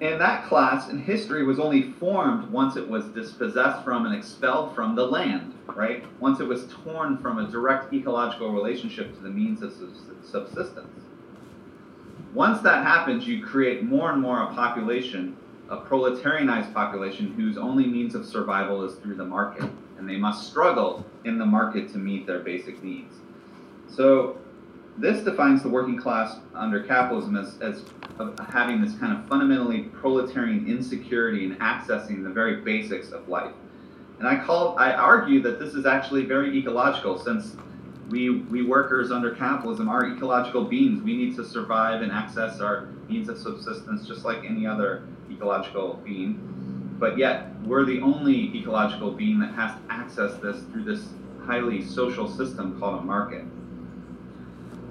And 0.00 0.18
that 0.18 0.48
class 0.48 0.88
in 0.88 0.98
history 0.98 1.44
was 1.44 1.58
only 1.58 1.92
formed 1.92 2.50
once 2.50 2.76
it 2.76 2.88
was 2.88 3.04
dispossessed 3.08 3.84
from 3.84 4.06
and 4.06 4.14
expelled 4.14 4.74
from 4.74 4.94
the 4.94 5.04
land, 5.04 5.54
right? 5.66 6.02
Once 6.20 6.40
it 6.40 6.46
was 6.46 6.66
torn 6.84 7.18
from 7.18 7.38
a 7.38 7.46
direct 7.50 7.92
ecological 7.92 8.50
relationship 8.50 9.14
to 9.14 9.20
the 9.20 9.28
means 9.28 9.60
of 9.62 9.74
subsistence. 10.24 11.04
Once 12.32 12.62
that 12.62 12.82
happens, 12.82 13.26
you 13.26 13.44
create 13.44 13.82
more 13.82 14.10
and 14.10 14.22
more 14.22 14.42
a 14.42 14.54
population, 14.54 15.36
a 15.68 15.76
proletarianized 15.76 16.72
population, 16.72 17.34
whose 17.34 17.58
only 17.58 17.86
means 17.86 18.14
of 18.14 18.24
survival 18.24 18.82
is 18.84 18.94
through 18.96 19.16
the 19.16 19.24
market. 19.24 19.68
And 19.98 20.08
they 20.08 20.16
must 20.16 20.48
struggle 20.48 21.04
in 21.26 21.36
the 21.36 21.44
market 21.44 21.92
to 21.92 21.98
meet 21.98 22.26
their 22.26 22.38
basic 22.38 22.82
needs. 22.82 23.16
So 23.86 24.38
this 25.00 25.24
defines 25.24 25.62
the 25.62 25.68
working 25.68 25.96
class 25.96 26.36
under 26.54 26.82
capitalism 26.82 27.36
as, 27.36 27.58
as 27.60 27.84
having 28.50 28.82
this 28.82 28.94
kind 28.96 29.16
of 29.16 29.26
fundamentally 29.26 29.84
proletarian 29.84 30.66
insecurity 30.68 31.44
in 31.44 31.56
accessing 31.56 32.22
the 32.22 32.28
very 32.28 32.56
basics 32.60 33.10
of 33.10 33.26
life. 33.28 33.52
And 34.18 34.28
I 34.28 34.44
call, 34.44 34.78
I 34.78 34.92
argue 34.92 35.40
that 35.42 35.58
this 35.58 35.72
is 35.74 35.86
actually 35.86 36.26
very 36.26 36.56
ecological 36.58 37.18
since 37.18 37.56
we, 38.10 38.28
we 38.28 38.62
workers 38.62 39.10
under 39.10 39.34
capitalism 39.34 39.88
are 39.88 40.06
ecological 40.06 40.64
beings. 40.64 41.02
We 41.02 41.16
need 41.16 41.34
to 41.36 41.44
survive 41.44 42.02
and 42.02 42.12
access 42.12 42.60
our 42.60 42.88
means 43.08 43.30
of 43.30 43.38
subsistence 43.38 44.06
just 44.06 44.24
like 44.24 44.44
any 44.44 44.66
other 44.66 45.04
ecological 45.30 46.00
being. 46.04 46.96
But 46.98 47.16
yet, 47.16 47.48
we're 47.64 47.86
the 47.86 48.00
only 48.00 48.54
ecological 48.54 49.12
being 49.12 49.40
that 49.40 49.54
has 49.54 49.72
to 49.72 49.80
access 49.88 50.36
this 50.40 50.62
through 50.64 50.84
this 50.84 51.08
highly 51.46 51.82
social 51.82 52.28
system 52.28 52.78
called 52.78 53.00
a 53.00 53.02
market. 53.02 53.44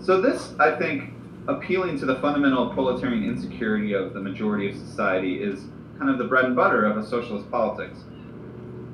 So 0.01 0.21
this, 0.21 0.53
I 0.59 0.75
think, 0.77 1.11
appealing 1.47 1.99
to 1.99 2.05
the 2.05 2.15
fundamental 2.15 2.69
proletarian 2.69 3.23
insecurity 3.23 3.93
of 3.93 4.13
the 4.13 4.19
majority 4.21 4.69
of 4.69 4.75
society 4.77 5.41
is 5.41 5.65
kind 5.97 6.09
of 6.09 6.17
the 6.17 6.23
bread 6.23 6.45
and 6.45 6.55
butter 6.55 6.85
of 6.85 6.97
a 6.97 7.05
socialist 7.05 7.49
politics. 7.51 7.99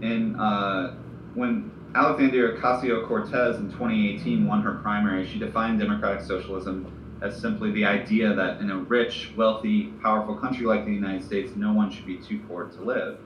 And 0.01 0.35
uh, 0.39 0.93
when 1.35 1.71
Alexandria 1.93 2.57
Ocasio-Cortez 2.57 3.57
in 3.57 3.69
2018 3.71 4.47
won 4.47 4.61
her 4.63 4.75
primary, 4.75 5.27
she 5.27 5.37
defined 5.37 5.79
democratic 5.79 6.25
socialism 6.25 6.91
as 7.21 7.39
simply 7.39 7.71
the 7.71 7.85
idea 7.85 8.33
that 8.33 8.59
in 8.59 8.71
a 8.71 8.77
rich, 8.77 9.31
wealthy, 9.37 9.87
powerful 10.01 10.35
country 10.35 10.65
like 10.65 10.85
the 10.85 10.91
United 10.91 11.23
States, 11.23 11.51
no 11.55 11.71
one 11.71 11.91
should 11.91 12.05
be 12.05 12.17
too 12.17 12.39
poor 12.47 12.65
to 12.65 12.81
live. 12.81 13.19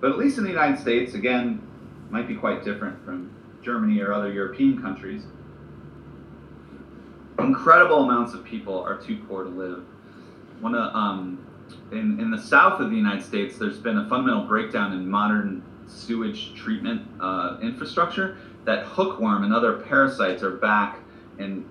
But 0.00 0.12
at 0.12 0.18
least 0.18 0.38
in 0.38 0.44
the 0.44 0.50
United 0.50 0.78
States, 0.78 1.14
again, 1.14 1.66
might 2.10 2.28
be 2.28 2.34
quite 2.34 2.62
different 2.62 3.02
from 3.04 3.34
Germany 3.62 4.00
or 4.00 4.12
other 4.12 4.30
European 4.30 4.80
countries 4.80 5.24
incredible 7.38 8.04
amounts 8.04 8.34
of 8.34 8.44
people 8.44 8.82
are 8.82 8.96
too 8.96 9.22
poor 9.28 9.44
to 9.44 9.50
live. 9.50 9.84
One 10.60 10.74
of, 10.74 10.94
um, 10.94 11.44
in, 11.92 12.20
in 12.20 12.30
the 12.30 12.40
south 12.40 12.80
of 12.80 12.90
the 12.90 12.96
United 12.96 13.24
States, 13.24 13.58
there's 13.58 13.78
been 13.78 13.98
a 13.98 14.08
fundamental 14.08 14.44
breakdown 14.44 14.92
in 14.92 15.08
modern 15.08 15.62
sewage 15.86 16.54
treatment 16.54 17.06
uh, 17.20 17.58
infrastructure 17.62 18.38
that 18.64 18.86
hookworm 18.86 19.44
and 19.44 19.52
other 19.52 19.74
parasites 19.74 20.42
are 20.42 20.52
back 20.52 21.00
and 21.38 21.68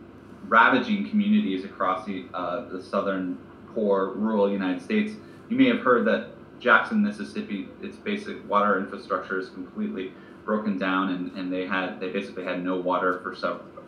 ravaging 0.48 1.10
communities 1.10 1.66
across 1.66 2.06
the, 2.06 2.26
uh, 2.34 2.70
the 2.70 2.82
southern 2.82 3.38
poor 3.74 4.12
rural 4.14 4.52
United 4.52 4.82
States. 4.82 5.14
You 5.50 5.58
may 5.58 5.68
have 5.68 5.80
heard 5.80 6.06
that 6.06 6.30
Jackson, 6.60 7.02
Mississippi, 7.02 7.68
its 7.82 7.98
basic 7.98 8.48
water 8.48 8.78
infrastructure 8.78 9.40
is 9.40 9.50
completely 9.50 10.12
broken 10.46 10.78
down, 10.78 11.10
and, 11.10 11.32
and 11.38 11.52
they 11.52 11.66
had 11.66 12.00
they 12.00 12.10
basically 12.10 12.44
had 12.44 12.64
no 12.64 12.76
water 12.78 13.20
for 13.20 13.36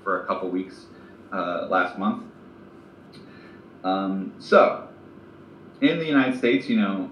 for 0.03 0.23
a 0.23 0.25
couple 0.25 0.49
weeks 0.49 0.85
uh, 1.31 1.67
last 1.69 1.97
month. 1.97 2.23
Um, 3.83 4.33
so, 4.39 4.87
in 5.81 5.99
the 5.99 6.05
United 6.05 6.37
States, 6.37 6.67
you 6.67 6.77
know, 6.77 7.09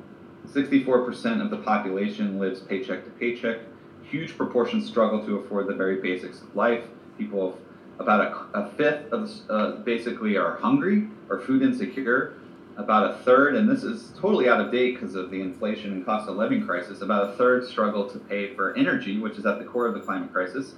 64% 0.48 1.42
of 1.42 1.50
the 1.50 1.58
population 1.58 2.40
lives 2.40 2.60
paycheck 2.62 3.06
to 3.06 3.12
paycheck. 3.12 3.60
Huge 4.04 4.36
proportions 4.38 4.88
struggle 4.88 5.26
to 5.26 5.38
afford 5.38 5.68
the 5.68 5.74
very 5.74 6.02
basics 6.02 6.42
of 6.42 6.56
life. 6.56 6.84
People, 7.18 7.58
about 8.00 8.50
a, 8.54 8.60
a 8.60 8.70
fifth 8.72 9.12
of 9.12 9.32
uh, 9.50 9.72
basically 9.84 10.36
are 10.38 10.58
hungry 10.58 11.08
or 11.30 11.40
food 11.40 11.62
insecure. 11.62 12.36
About 12.76 13.12
a 13.12 13.14
third, 13.24 13.56
and 13.56 13.70
this 13.70 13.84
is 13.84 14.12
totally 14.20 14.50
out 14.50 14.60
of 14.60 14.72
date 14.72 15.00
because 15.00 15.14
of 15.14 15.30
the 15.30 15.40
inflation 15.40 15.92
and 15.92 16.04
cost 16.04 16.28
of 16.28 16.38
living 16.38 16.66
crisis, 16.66 17.02
about 17.02 17.30
a 17.30 17.34
third 17.34 17.68
struggle 17.68 18.10
to 18.10 18.18
pay 18.18 18.56
for 18.56 18.76
energy, 18.76 19.20
which 19.20 19.38
is 19.38 19.46
at 19.46 19.60
the 19.60 19.66
core 19.66 19.86
of 19.86 19.94
the 19.94 20.00
climate 20.00 20.34
crisis. 20.34 20.74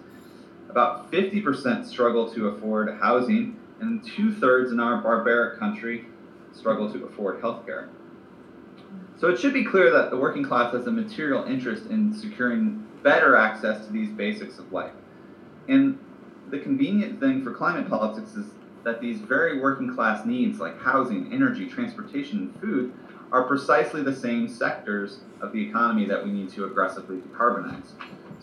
About 0.75 1.09
50% 1.09 1.85
struggle 1.85 2.29
to 2.33 2.49
afford 2.49 2.97
housing, 2.99 3.57
and 3.79 4.03
two 4.03 4.33
thirds 4.33 4.73
in 4.73 4.81
our 4.81 4.97
barbaric 5.01 5.57
country 5.57 6.03
struggle 6.51 6.91
to 6.91 7.05
afford 7.05 7.41
healthcare. 7.41 7.87
So 9.17 9.29
it 9.29 9.39
should 9.39 9.53
be 9.53 9.63
clear 9.63 9.89
that 9.89 10.09
the 10.09 10.17
working 10.17 10.43
class 10.43 10.73
has 10.73 10.85
a 10.85 10.91
material 10.91 11.45
interest 11.45 11.85
in 11.85 12.13
securing 12.13 12.85
better 13.03 13.37
access 13.37 13.85
to 13.85 13.93
these 13.93 14.09
basics 14.09 14.59
of 14.59 14.69
life. 14.73 14.91
And 15.69 15.97
the 16.49 16.59
convenient 16.59 17.21
thing 17.21 17.41
for 17.41 17.53
climate 17.53 17.89
politics 17.89 18.35
is 18.35 18.47
that 18.83 18.99
these 18.99 19.19
very 19.19 19.61
working 19.61 19.95
class 19.95 20.25
needs, 20.25 20.59
like 20.59 20.77
housing, 20.81 21.31
energy, 21.31 21.69
transportation, 21.69 22.39
and 22.39 22.59
food, 22.59 22.93
are 23.31 23.43
precisely 23.43 24.03
the 24.03 24.13
same 24.13 24.49
sectors 24.49 25.19
of 25.39 25.53
the 25.53 25.69
economy 25.69 26.05
that 26.05 26.21
we 26.21 26.33
need 26.33 26.49
to 26.49 26.65
aggressively 26.65 27.19
decarbonize. 27.19 27.91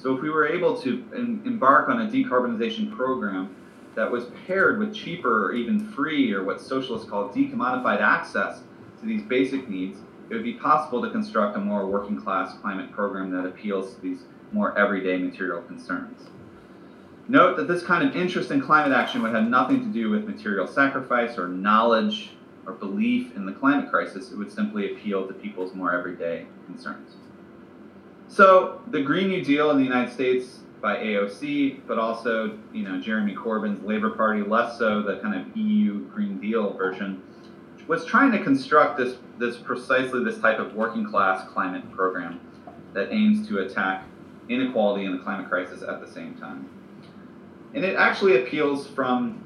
So, 0.02 0.16
if 0.16 0.20
we 0.20 0.30
were 0.30 0.48
able 0.48 0.76
to 0.82 1.04
embark 1.14 1.88
on 1.88 2.02
a 2.02 2.10
decarbonization 2.10 2.90
program 2.96 3.54
that 3.94 4.10
was 4.10 4.24
paired 4.48 4.80
with 4.80 4.92
cheaper 4.92 5.46
or 5.46 5.52
even 5.52 5.78
free, 5.92 6.32
or 6.32 6.42
what 6.42 6.60
socialists 6.60 7.08
call 7.08 7.28
decommodified 7.28 8.00
access 8.00 8.62
to 8.98 9.06
these 9.06 9.22
basic 9.22 9.68
needs, 9.68 10.00
it 10.28 10.34
would 10.34 10.42
be 10.42 10.54
possible 10.54 11.00
to 11.02 11.10
construct 11.10 11.56
a 11.56 11.60
more 11.60 11.86
working 11.86 12.20
class 12.20 12.58
climate 12.58 12.90
program 12.90 13.30
that 13.30 13.46
appeals 13.46 13.94
to 13.94 14.00
these 14.00 14.24
more 14.50 14.76
everyday 14.76 15.18
material 15.18 15.62
concerns. 15.62 16.20
Note 17.28 17.56
that 17.56 17.68
this 17.68 17.84
kind 17.84 18.06
of 18.06 18.16
interest 18.16 18.50
in 18.50 18.60
climate 18.60 18.96
action 18.96 19.22
would 19.22 19.32
have 19.32 19.48
nothing 19.48 19.80
to 19.80 19.92
do 19.92 20.10
with 20.10 20.26
material 20.26 20.66
sacrifice 20.66 21.38
or 21.38 21.46
knowledge 21.46 22.30
or 22.66 22.72
belief 22.72 23.36
in 23.36 23.46
the 23.46 23.52
climate 23.52 23.88
crisis. 23.88 24.32
It 24.32 24.36
would 24.36 24.50
simply 24.50 24.92
appeal 24.92 25.28
to 25.28 25.32
people's 25.34 25.74
more 25.74 25.94
everyday 25.94 26.46
concerns. 26.66 27.14
So, 28.32 28.80
the 28.90 29.02
Green 29.02 29.28
New 29.28 29.44
Deal 29.44 29.72
in 29.72 29.76
the 29.76 29.84
United 29.84 30.10
States 30.10 30.60
by 30.80 30.96
AOC, 30.96 31.82
but 31.86 31.98
also, 31.98 32.58
you 32.72 32.82
know, 32.82 32.98
Jeremy 32.98 33.34
Corbyn's 33.34 33.84
Labour 33.84 34.08
Party, 34.08 34.40
less 34.40 34.78
so 34.78 35.02
the 35.02 35.18
kind 35.18 35.38
of 35.38 35.54
EU 35.54 36.06
Green 36.06 36.40
Deal 36.40 36.72
version, 36.72 37.22
was 37.88 38.06
trying 38.06 38.32
to 38.32 38.42
construct 38.42 38.96
this, 38.96 39.16
this 39.36 39.58
precisely 39.58 40.24
this 40.24 40.38
type 40.38 40.58
of 40.58 40.74
working 40.74 41.04
class 41.04 41.46
climate 41.50 41.92
program 41.92 42.40
that 42.94 43.12
aims 43.12 43.46
to 43.48 43.58
attack 43.58 44.06
inequality 44.48 45.04
and 45.04 45.18
the 45.18 45.22
climate 45.22 45.50
crisis 45.50 45.82
at 45.82 46.00
the 46.00 46.10
same 46.10 46.34
time. 46.36 46.66
And 47.74 47.84
it 47.84 47.96
actually 47.96 48.42
appeals 48.42 48.86
from 48.86 49.44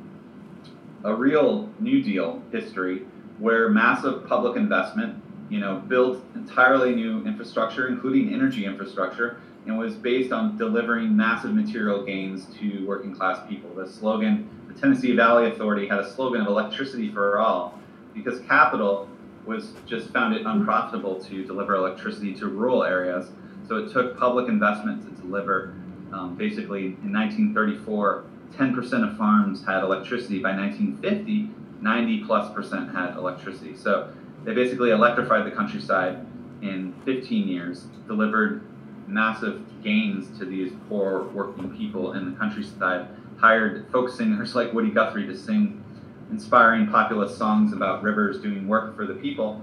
a 1.03 1.13
real 1.13 1.69
New 1.81 2.05
Deal 2.05 2.41
history 2.53 3.03
where 3.41 3.69
massive 3.69 4.29
public 4.29 4.57
investment, 4.57 5.21
you 5.49 5.61
know, 5.61 5.77
built 5.89 6.23
entirely 6.35 6.95
new 6.95 7.25
infrastructure, 7.27 7.89
including 7.89 8.33
energy 8.33 8.65
infrastructure, 8.65 9.41
and 9.67 9.79
was 9.79 9.95
based 9.95 10.33
on 10.33 10.57
delivering 10.57 11.17
massive 11.17 11.55
material 11.55 12.05
gains 12.05 12.47
to 12.59 12.87
working 12.87 13.15
class 13.15 13.47
people. 13.49 13.71
The 13.75 13.89
slogan, 13.89 14.49
the 14.69 14.75
Tennessee 14.81 15.15
Valley 15.15 15.51
Authority 15.51 15.89
had 15.89 15.99
a 15.99 16.13
slogan 16.13 16.43
of 16.43 16.47
electricity 16.47 17.11
for 17.13 17.39
all 17.39 17.79
because 18.15 18.41
capital 18.41 19.09
was 19.45 19.73
just 19.87 20.11
found 20.11 20.35
it 20.35 20.47
unprofitable 20.47 21.23
to 21.25 21.45
deliver 21.45 21.75
electricity 21.75 22.35
to 22.35 22.47
rural 22.47 22.85
areas. 22.85 23.31
So 23.69 23.77
it 23.77 23.93
took 23.93 24.19
public 24.19 24.49
investment 24.49 25.05
to 25.05 25.23
deliver 25.23 25.75
um, 26.13 26.37
basically, 26.37 26.97
in 27.03 27.13
1934, 27.13 28.25
10% 28.55 29.11
of 29.11 29.17
farms 29.17 29.65
had 29.65 29.83
electricity. 29.83 30.39
By 30.39 30.57
1950, 30.57 31.51
90 31.81 32.25
plus 32.25 32.53
percent 32.55 32.95
had 32.95 33.17
electricity. 33.17 33.77
So 33.77 34.13
they 34.47 34.55
basically 34.55 34.91
electrified 34.91 35.45
the 35.45 35.51
countryside 35.51 36.25
in 36.63 36.95
15 37.05 37.49
years, 37.49 37.87
delivered 38.07 38.63
massive 39.09 39.61
gains 39.83 40.39
to 40.39 40.45
these 40.45 40.73
poor 40.89 41.25
working 41.35 41.77
people 41.77 42.13
in 42.13 42.31
the 42.31 42.39
countryside, 42.39 43.09
hired 43.39 43.91
folk 43.91 44.09
singers 44.09 44.55
like 44.55 44.73
Woody 44.73 44.91
Guthrie 44.91 45.27
to 45.27 45.37
sing 45.37 45.85
inspiring 46.31 46.87
populist 46.87 47.37
songs 47.37 47.73
about 47.73 48.05
rivers 48.05 48.41
doing 48.41 48.69
work 48.69 48.95
for 48.97 49.05
the 49.05 49.15
people. 49.15 49.61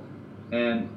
And 0.52 0.90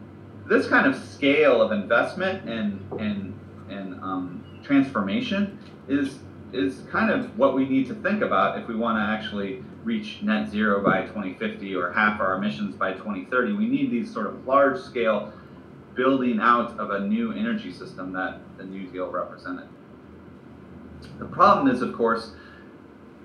this 0.46 0.66
kind 0.66 0.86
of 0.86 1.00
scale 1.00 1.62
of 1.62 1.70
investment 1.70 2.48
and, 2.48 2.84
and, 3.00 3.38
and 3.70 3.94
um, 4.02 4.60
transformation 4.64 5.58
is 5.88 6.18
is 6.52 6.82
kind 6.90 7.10
of 7.10 7.36
what 7.36 7.54
we 7.54 7.68
need 7.68 7.86
to 7.88 7.94
think 7.94 8.22
about 8.22 8.58
if 8.58 8.68
we 8.68 8.74
want 8.74 8.96
to 8.96 9.02
actually 9.02 9.62
reach 9.86 10.20
net 10.20 10.50
zero 10.50 10.82
by 10.82 11.02
2050 11.02 11.76
or 11.76 11.92
half 11.92 12.20
our 12.20 12.34
emissions 12.34 12.74
by 12.74 12.92
2030. 12.92 13.52
We 13.52 13.68
need 13.68 13.92
these 13.92 14.12
sort 14.12 14.26
of 14.26 14.44
large 14.44 14.80
scale 14.80 15.32
building 15.94 16.40
out 16.40 16.76
of 16.80 16.90
a 16.90 17.00
new 17.00 17.32
energy 17.32 17.72
system 17.72 18.12
that 18.12 18.40
the 18.58 18.64
New 18.64 18.88
Deal 18.88 19.08
represented. 19.08 19.68
The 21.20 21.24
problem 21.26 21.68
is, 21.72 21.82
of 21.82 21.94
course, 21.94 22.32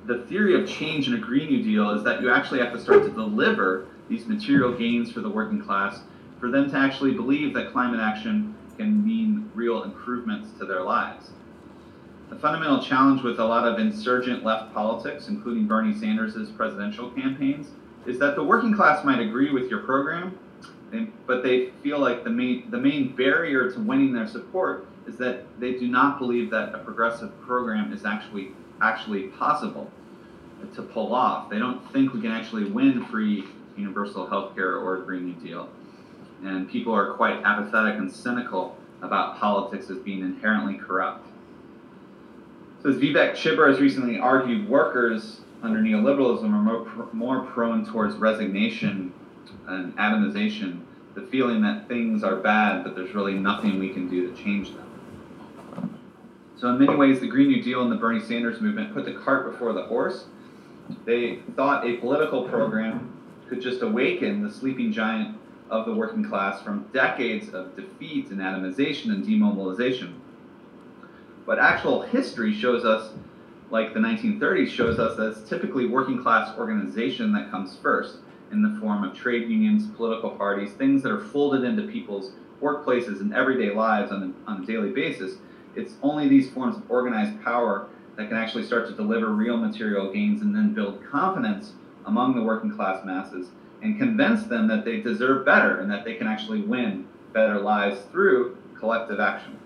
the 0.05 0.19
theory 0.25 0.61
of 0.61 0.69
change 0.69 1.07
in 1.07 1.15
a 1.15 1.17
Green 1.17 1.49
New 1.49 1.63
Deal 1.63 1.89
is 1.91 2.03
that 2.03 2.21
you 2.21 2.31
actually 2.31 2.59
have 2.59 2.71
to 2.73 2.79
start 2.79 3.03
to 3.03 3.09
deliver 3.09 3.87
these 4.07 4.27
material 4.27 4.71
gains 4.71 5.11
for 5.11 5.21
the 5.21 5.29
working 5.29 5.61
class 5.61 6.01
for 6.39 6.51
them 6.51 6.69
to 6.69 6.77
actually 6.77 7.13
believe 7.13 7.55
that 7.55 7.71
climate 7.71 7.99
action 7.99 8.55
can 8.77 9.03
mean 9.03 9.49
real 9.55 9.81
improvements 9.83 10.49
to 10.59 10.65
their 10.65 10.83
lives. 10.83 11.31
The 12.31 12.37
fundamental 12.37 12.81
challenge 12.81 13.23
with 13.23 13.39
a 13.39 13.45
lot 13.45 13.67
of 13.67 13.77
insurgent 13.77 14.45
left 14.45 14.73
politics, 14.73 15.27
including 15.27 15.67
Bernie 15.67 15.93
Sanders' 15.93 16.49
presidential 16.51 17.11
campaigns, 17.11 17.67
is 18.05 18.17
that 18.19 18.35
the 18.35 18.43
working 18.43 18.73
class 18.73 19.03
might 19.03 19.19
agree 19.19 19.51
with 19.51 19.69
your 19.69 19.81
program, 19.81 20.39
but 21.27 21.43
they 21.43 21.71
feel 21.83 21.99
like 21.99 22.23
the 22.23 22.29
main, 22.29 22.71
the 22.71 22.77
main 22.77 23.13
barrier 23.17 23.69
to 23.69 23.79
winning 23.81 24.13
their 24.13 24.27
support 24.27 24.87
is 25.07 25.17
that 25.17 25.43
they 25.59 25.73
do 25.73 25.89
not 25.89 26.19
believe 26.19 26.49
that 26.51 26.73
a 26.73 26.77
progressive 26.77 27.37
program 27.41 27.91
is 27.91 28.05
actually 28.05 28.51
actually 28.81 29.23
possible 29.27 29.91
to 30.73 30.81
pull 30.81 31.13
off. 31.13 31.49
They 31.49 31.59
don't 31.59 31.85
think 31.91 32.13
we 32.13 32.21
can 32.21 32.31
actually 32.31 32.63
win 32.63 33.05
free 33.07 33.43
universal 33.75 34.25
health 34.25 34.55
care 34.55 34.77
or 34.77 35.01
a 35.01 35.01
Green 35.01 35.25
New 35.25 35.33
Deal. 35.33 35.67
And 36.45 36.69
people 36.69 36.93
are 36.93 37.13
quite 37.13 37.43
apathetic 37.43 37.99
and 37.99 38.09
cynical 38.09 38.77
about 39.01 39.37
politics 39.37 39.89
as 39.89 39.97
being 39.97 40.21
inherently 40.21 40.75
corrupt. 40.75 41.27
So, 42.81 42.89
as 42.89 42.95
Vivek 42.95 43.33
Chibber 43.33 43.69
has 43.69 43.79
recently 43.79 44.17
argued, 44.17 44.67
workers 44.67 45.41
under 45.61 45.79
neoliberalism 45.79 46.45
are 46.45 46.61
more, 46.63 47.09
more 47.13 47.45
prone 47.45 47.85
towards 47.85 48.15
resignation 48.15 49.13
and 49.67 49.95
atomization, 49.97 50.81
the 51.13 51.21
feeling 51.21 51.61
that 51.61 51.87
things 51.87 52.23
are 52.23 52.37
bad, 52.37 52.83
but 52.83 52.95
there's 52.95 53.13
really 53.13 53.35
nothing 53.35 53.77
we 53.77 53.89
can 53.89 54.09
do 54.09 54.31
to 54.31 54.43
change 54.43 54.73
them. 54.73 55.99
So, 56.57 56.69
in 56.69 56.79
many 56.79 56.95
ways, 56.95 57.19
the 57.19 57.27
Green 57.27 57.49
New 57.49 57.61
Deal 57.61 57.83
and 57.83 57.91
the 57.91 57.97
Bernie 57.97 58.19
Sanders 58.19 58.61
movement 58.61 58.93
put 58.95 59.05
the 59.05 59.13
cart 59.13 59.51
before 59.51 59.73
the 59.73 59.83
horse. 59.83 60.25
They 61.05 61.39
thought 61.55 61.85
a 61.85 61.97
political 61.97 62.49
program 62.49 63.15
could 63.47 63.61
just 63.61 63.83
awaken 63.83 64.41
the 64.41 64.51
sleeping 64.51 64.91
giant 64.91 65.37
of 65.69 65.85
the 65.85 65.93
working 65.93 66.27
class 66.27 66.63
from 66.63 66.87
decades 66.93 67.53
of 67.53 67.75
defeat 67.75 68.29
and 68.29 68.39
atomization 68.39 69.11
and 69.11 69.25
demobilization. 69.25 70.20
But 71.51 71.59
actual 71.59 72.01
history 72.01 72.53
shows 72.53 72.85
us, 72.85 73.11
like 73.71 73.93
the 73.93 73.99
1930s, 73.99 74.69
shows 74.69 74.99
us 74.99 75.17
that 75.17 75.31
it's 75.31 75.49
typically 75.49 75.85
working 75.85 76.23
class 76.23 76.57
organization 76.57 77.33
that 77.33 77.51
comes 77.51 77.75
first 77.75 78.19
in 78.53 78.61
the 78.61 78.79
form 78.79 79.03
of 79.03 79.13
trade 79.13 79.49
unions, 79.49 79.87
political 79.97 80.29
parties, 80.29 80.71
things 80.71 81.03
that 81.03 81.11
are 81.11 81.19
folded 81.19 81.65
into 81.65 81.83
people's 81.91 82.31
workplaces 82.61 83.19
and 83.19 83.33
everyday 83.33 83.69
lives 83.69 84.13
on 84.13 84.33
a, 84.47 84.49
on 84.49 84.63
a 84.63 84.65
daily 84.65 84.91
basis. 84.91 85.39
It's 85.75 85.95
only 86.01 86.29
these 86.29 86.49
forms 86.49 86.77
of 86.77 86.89
organized 86.89 87.41
power 87.41 87.89
that 88.15 88.29
can 88.29 88.37
actually 88.37 88.63
start 88.63 88.87
to 88.87 88.93
deliver 88.93 89.27
real 89.27 89.57
material 89.57 90.09
gains 90.09 90.41
and 90.41 90.55
then 90.55 90.73
build 90.73 91.03
confidence 91.03 91.73
among 92.05 92.33
the 92.33 92.43
working 92.43 92.71
class 92.71 93.03
masses 93.03 93.49
and 93.81 93.97
convince 93.97 94.43
them 94.43 94.67
that 94.67 94.85
they 94.85 95.01
deserve 95.01 95.43
better 95.43 95.81
and 95.81 95.91
that 95.91 96.05
they 96.05 96.15
can 96.15 96.27
actually 96.27 96.61
win 96.61 97.05
better 97.33 97.59
lives 97.59 98.03
through 98.09 98.55
collective 98.79 99.19
action. 99.19 99.60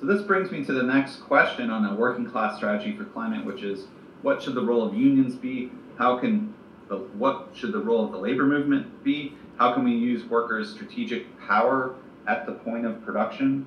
So 0.00 0.06
this 0.06 0.22
brings 0.22 0.50
me 0.50 0.64
to 0.64 0.72
the 0.72 0.82
next 0.82 1.16
question 1.20 1.68
on 1.68 1.84
a 1.84 1.94
working 1.94 2.24
class 2.24 2.56
strategy 2.56 2.96
for 2.96 3.04
climate, 3.04 3.44
which 3.44 3.62
is 3.62 3.84
what 4.22 4.42
should 4.42 4.54
the 4.54 4.64
role 4.64 4.82
of 4.82 4.94
unions 4.94 5.34
be? 5.34 5.70
How 5.98 6.18
can 6.18 6.54
the, 6.88 6.96
what 6.96 7.48
should 7.52 7.72
the 7.72 7.80
role 7.80 8.06
of 8.06 8.12
the 8.12 8.16
labor 8.16 8.46
movement 8.46 9.04
be? 9.04 9.34
How 9.58 9.74
can 9.74 9.84
we 9.84 9.92
use 9.92 10.24
workers' 10.24 10.70
strategic 10.70 11.38
power 11.38 11.96
at 12.26 12.46
the 12.46 12.52
point 12.52 12.86
of 12.86 13.04
production 13.04 13.66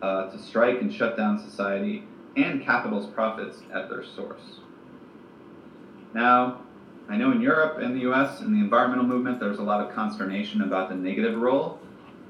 uh, 0.00 0.30
to 0.30 0.38
strike 0.38 0.80
and 0.80 0.92
shut 0.92 1.18
down 1.18 1.38
society 1.38 2.04
and 2.34 2.64
capital's 2.64 3.06
profits 3.06 3.58
at 3.70 3.90
their 3.90 4.02
source? 4.02 4.60
Now, 6.14 6.62
I 7.10 7.18
know 7.18 7.30
in 7.30 7.42
Europe 7.42 7.76
and 7.82 7.94
the 7.94 8.10
US, 8.10 8.40
in 8.40 8.54
the 8.54 8.60
environmental 8.60 9.04
movement, 9.04 9.38
there's 9.38 9.58
a 9.58 9.62
lot 9.62 9.86
of 9.86 9.94
consternation 9.94 10.62
about 10.62 10.88
the 10.88 10.94
negative 10.94 11.38
role 11.38 11.78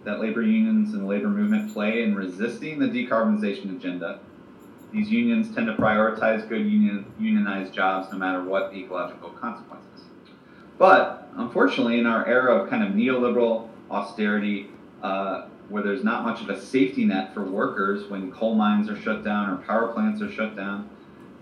that 0.04 0.20
labor 0.20 0.42
unions 0.42 0.94
and 0.94 1.02
the 1.02 1.06
labor 1.06 1.28
movement 1.28 1.72
play 1.72 2.02
in 2.02 2.14
resisting 2.14 2.78
the 2.78 2.86
decarbonization 2.86 3.76
agenda. 3.76 4.20
These 4.92 5.10
unions 5.10 5.54
tend 5.54 5.66
to 5.66 5.74
prioritize 5.74 6.48
good 6.48 6.64
union, 6.64 7.04
unionized 7.18 7.74
jobs 7.74 8.10
no 8.10 8.18
matter 8.18 8.42
what 8.42 8.72
the 8.72 8.78
ecological 8.78 9.30
consequences. 9.30 10.04
But 10.78 11.28
unfortunately, 11.36 11.98
in 11.98 12.06
our 12.06 12.26
era 12.26 12.54
of 12.54 12.70
kind 12.70 12.82
of 12.82 12.92
neoliberal 12.92 13.68
austerity, 13.90 14.70
uh, 15.02 15.48
where 15.68 15.82
there's 15.82 16.04
not 16.04 16.24
much 16.24 16.40
of 16.40 16.48
a 16.48 16.58
safety 16.58 17.04
net 17.04 17.34
for 17.34 17.44
workers 17.44 18.08
when 18.08 18.32
coal 18.32 18.54
mines 18.54 18.88
are 18.88 18.98
shut 18.98 19.22
down 19.22 19.50
or 19.50 19.56
power 19.58 19.88
plants 19.92 20.22
are 20.22 20.30
shut 20.30 20.56
down, 20.56 20.88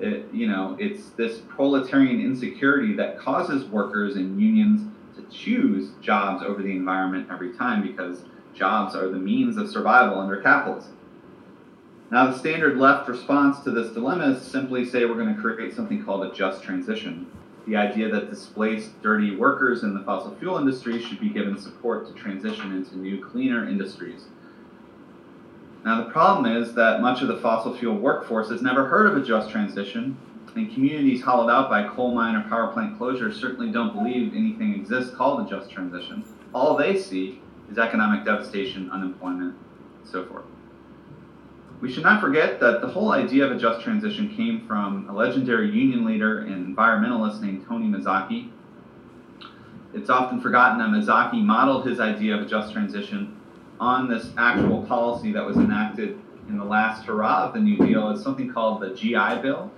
it, 0.00 0.28
you 0.32 0.46
know, 0.46 0.76
it's 0.78 1.10
this 1.10 1.40
proletarian 1.48 2.20
insecurity 2.20 2.94
that 2.94 3.18
causes 3.18 3.64
workers 3.66 4.16
and 4.16 4.40
unions 4.40 4.90
to 5.14 5.22
choose 5.34 5.90
jobs 6.02 6.42
over 6.44 6.62
the 6.62 6.70
environment 6.70 7.28
every 7.30 7.52
time 7.54 7.82
because 7.82 8.24
jobs 8.56 8.94
are 8.94 9.08
the 9.08 9.18
means 9.18 9.56
of 9.56 9.68
survival 9.68 10.18
under 10.18 10.40
capitalism. 10.40 10.96
Now, 12.10 12.30
the 12.30 12.38
standard 12.38 12.78
left 12.78 13.08
response 13.08 13.60
to 13.64 13.70
this 13.70 13.92
dilemma 13.92 14.30
is 14.30 14.42
simply 14.42 14.84
say 14.84 15.04
we're 15.04 15.14
going 15.14 15.34
to 15.34 15.40
create 15.40 15.74
something 15.74 16.04
called 16.04 16.24
a 16.24 16.32
just 16.32 16.62
transition. 16.62 17.26
The 17.66 17.74
idea 17.74 18.08
that 18.10 18.30
displaced, 18.30 19.02
dirty 19.02 19.34
workers 19.34 19.82
in 19.82 19.92
the 19.92 20.04
fossil 20.04 20.36
fuel 20.36 20.58
industry 20.58 21.02
should 21.02 21.18
be 21.18 21.28
given 21.28 21.58
support 21.58 22.06
to 22.06 22.12
transition 22.14 22.76
into 22.76 22.96
new, 22.96 23.24
cleaner 23.24 23.68
industries. 23.68 24.26
Now, 25.84 26.04
the 26.04 26.10
problem 26.10 26.46
is 26.60 26.74
that 26.74 27.00
much 27.00 27.22
of 27.22 27.28
the 27.28 27.38
fossil 27.38 27.76
fuel 27.76 27.96
workforce 27.96 28.50
has 28.50 28.62
never 28.62 28.86
heard 28.86 29.06
of 29.06 29.16
a 29.16 29.26
just 29.26 29.50
transition, 29.50 30.16
and 30.54 30.72
communities 30.72 31.22
hollowed 31.22 31.50
out 31.50 31.68
by 31.68 31.88
coal 31.88 32.14
mine 32.14 32.36
or 32.36 32.48
power 32.48 32.72
plant 32.72 32.98
closures 32.98 33.34
certainly 33.34 33.70
don't 33.70 33.94
believe 33.94 34.32
anything 34.34 34.74
exists 34.74 35.14
called 35.14 35.44
a 35.44 35.50
just 35.50 35.70
transition. 35.70 36.24
All 36.54 36.76
they 36.76 36.98
see 36.98 37.40
is 37.70 37.78
economic 37.78 38.24
devastation, 38.24 38.90
unemployment, 38.90 39.54
and 39.98 40.08
so 40.08 40.24
forth. 40.26 40.44
We 41.80 41.92
should 41.92 42.04
not 42.04 42.20
forget 42.20 42.58
that 42.60 42.80
the 42.80 42.88
whole 42.88 43.12
idea 43.12 43.44
of 43.44 43.52
a 43.52 43.58
just 43.58 43.82
transition 43.82 44.34
came 44.34 44.66
from 44.66 45.08
a 45.10 45.12
legendary 45.12 45.70
union 45.70 46.06
leader 46.06 46.40
and 46.40 46.74
environmentalist 46.74 47.42
named 47.42 47.66
Tony 47.68 47.86
Mazzocchi. 47.86 48.50
It's 49.92 50.08
often 50.08 50.40
forgotten 50.40 50.78
that 50.78 50.88
Mazzocchi 50.88 51.42
modeled 51.44 51.86
his 51.86 52.00
idea 52.00 52.34
of 52.34 52.42
a 52.42 52.46
just 52.46 52.72
transition 52.72 53.38
on 53.78 54.08
this 54.08 54.30
actual 54.38 54.82
policy 54.84 55.32
that 55.32 55.44
was 55.44 55.56
enacted 55.58 56.18
in 56.48 56.56
the 56.56 56.64
last 56.64 57.04
hurrah 57.04 57.46
of 57.46 57.52
the 57.52 57.60
New 57.60 57.76
Deal. 57.76 58.10
It's 58.10 58.22
something 58.22 58.50
called 58.50 58.80
the 58.80 58.94
GI 58.94 59.42
Bill, 59.42 59.70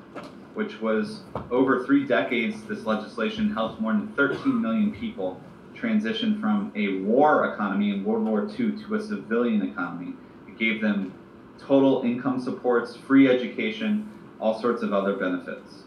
which 0.54 0.80
was 0.80 1.20
over 1.50 1.84
three 1.84 2.06
decades, 2.06 2.62
this 2.64 2.84
legislation 2.84 3.52
helped 3.52 3.80
more 3.80 3.92
than 3.92 4.08
13 4.08 4.60
million 4.60 4.92
people 4.92 5.40
transition 5.78 6.40
from 6.40 6.72
a 6.74 6.98
war 7.02 7.52
economy 7.52 7.90
in 7.90 8.04
World 8.04 8.24
War 8.26 8.48
II 8.48 8.72
to 8.84 8.94
a 8.94 9.00
civilian 9.00 9.62
economy. 9.62 10.14
It 10.46 10.58
gave 10.58 10.80
them 10.80 11.14
total 11.58 12.02
income 12.02 12.40
supports, 12.40 12.96
free 12.96 13.28
education, 13.28 14.10
all 14.40 14.60
sorts 14.60 14.82
of 14.82 14.92
other 14.92 15.14
benefits. 15.14 15.82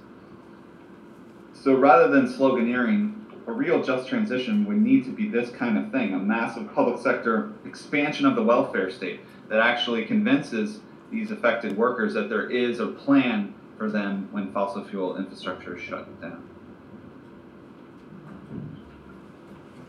So 1.54 1.76
rather 1.76 2.10
than 2.10 2.28
sloganeering, 2.28 3.16
a 3.48 3.52
real 3.52 3.84
just 3.84 4.08
transition 4.08 4.66
would 4.66 4.78
need 4.78 5.06
to 5.06 5.12
be 5.12 5.28
this 5.28 5.50
kind 5.50 5.78
of 5.78 5.92
thing 5.92 6.14
a 6.14 6.20
massive 6.20 6.74
public 6.74 7.00
sector 7.02 7.52
expansion 7.66 8.26
of 8.26 8.36
the 8.36 8.44
welfare 8.44 8.90
state 8.90 9.20
that 9.50 9.60
actually 9.60 10.06
convinces 10.06 10.80
these 11.12 11.32
affected 11.32 11.76
workers 11.78 12.14
that 12.14 12.30
there 12.30 12.50
is 12.50 12.80
a 12.80 12.88
plan 12.88 13.54
for 13.78 13.90
them 13.90 14.30
when 14.32 14.52
fossil 14.54 14.84
fuel 14.86 15.18
infrastructure 15.18 15.76
is 15.76 15.84
shut 15.84 16.22
down. 16.22 16.51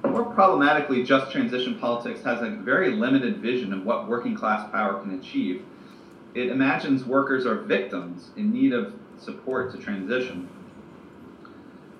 More 0.04 0.24
problematically, 0.24 1.04
just 1.04 1.32
transition 1.32 1.78
politics 1.78 2.22
has 2.22 2.42
a 2.42 2.50
very 2.50 2.90
limited 2.90 3.38
vision 3.38 3.72
of 3.72 3.84
what 3.84 4.08
working 4.08 4.34
class 4.34 4.70
power 4.70 5.00
can 5.00 5.18
achieve 5.18 5.64
it 6.34 6.48
imagines 6.48 7.04
workers 7.04 7.46
are 7.46 7.56
victims 7.56 8.30
in 8.36 8.52
need 8.52 8.72
of 8.72 8.94
support 9.18 9.72
to 9.72 9.78
transition. 9.78 10.48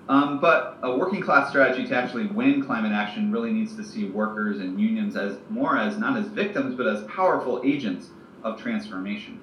Um, 0.09 0.41
but 0.41 0.79
a 0.83 0.97
working 0.97 1.21
class 1.21 1.49
strategy 1.49 1.87
to 1.87 1.95
actually 1.95 2.25
win 2.27 2.65
climate 2.65 2.91
action 2.91 3.31
really 3.31 3.53
needs 3.53 3.75
to 3.75 3.83
see 3.83 4.05
workers 4.05 4.59
and 4.59 4.79
unions 4.79 5.15
as 5.15 5.37
more 5.49 5.77
as 5.77 5.97
not 5.97 6.17
as 6.17 6.27
victims, 6.27 6.75
but 6.75 6.87
as 6.87 7.03
powerful 7.03 7.61
agents 7.63 8.09
of 8.43 8.61
transformation. 8.61 9.39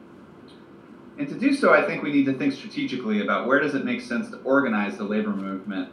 And 1.19 1.29
to 1.29 1.35
do 1.35 1.55
so, 1.55 1.73
I 1.73 1.87
think 1.87 2.03
we 2.03 2.13
need 2.13 2.27
to 2.27 2.35
think 2.35 2.53
strategically 2.53 3.23
about 3.23 3.47
where 3.47 3.61
does 3.61 3.75
it 3.75 3.85
make 3.85 4.01
sense 4.01 4.29
to 4.31 4.39
organize 4.39 4.99
the 4.99 5.05
labor 5.05 5.31
movement 5.31 5.91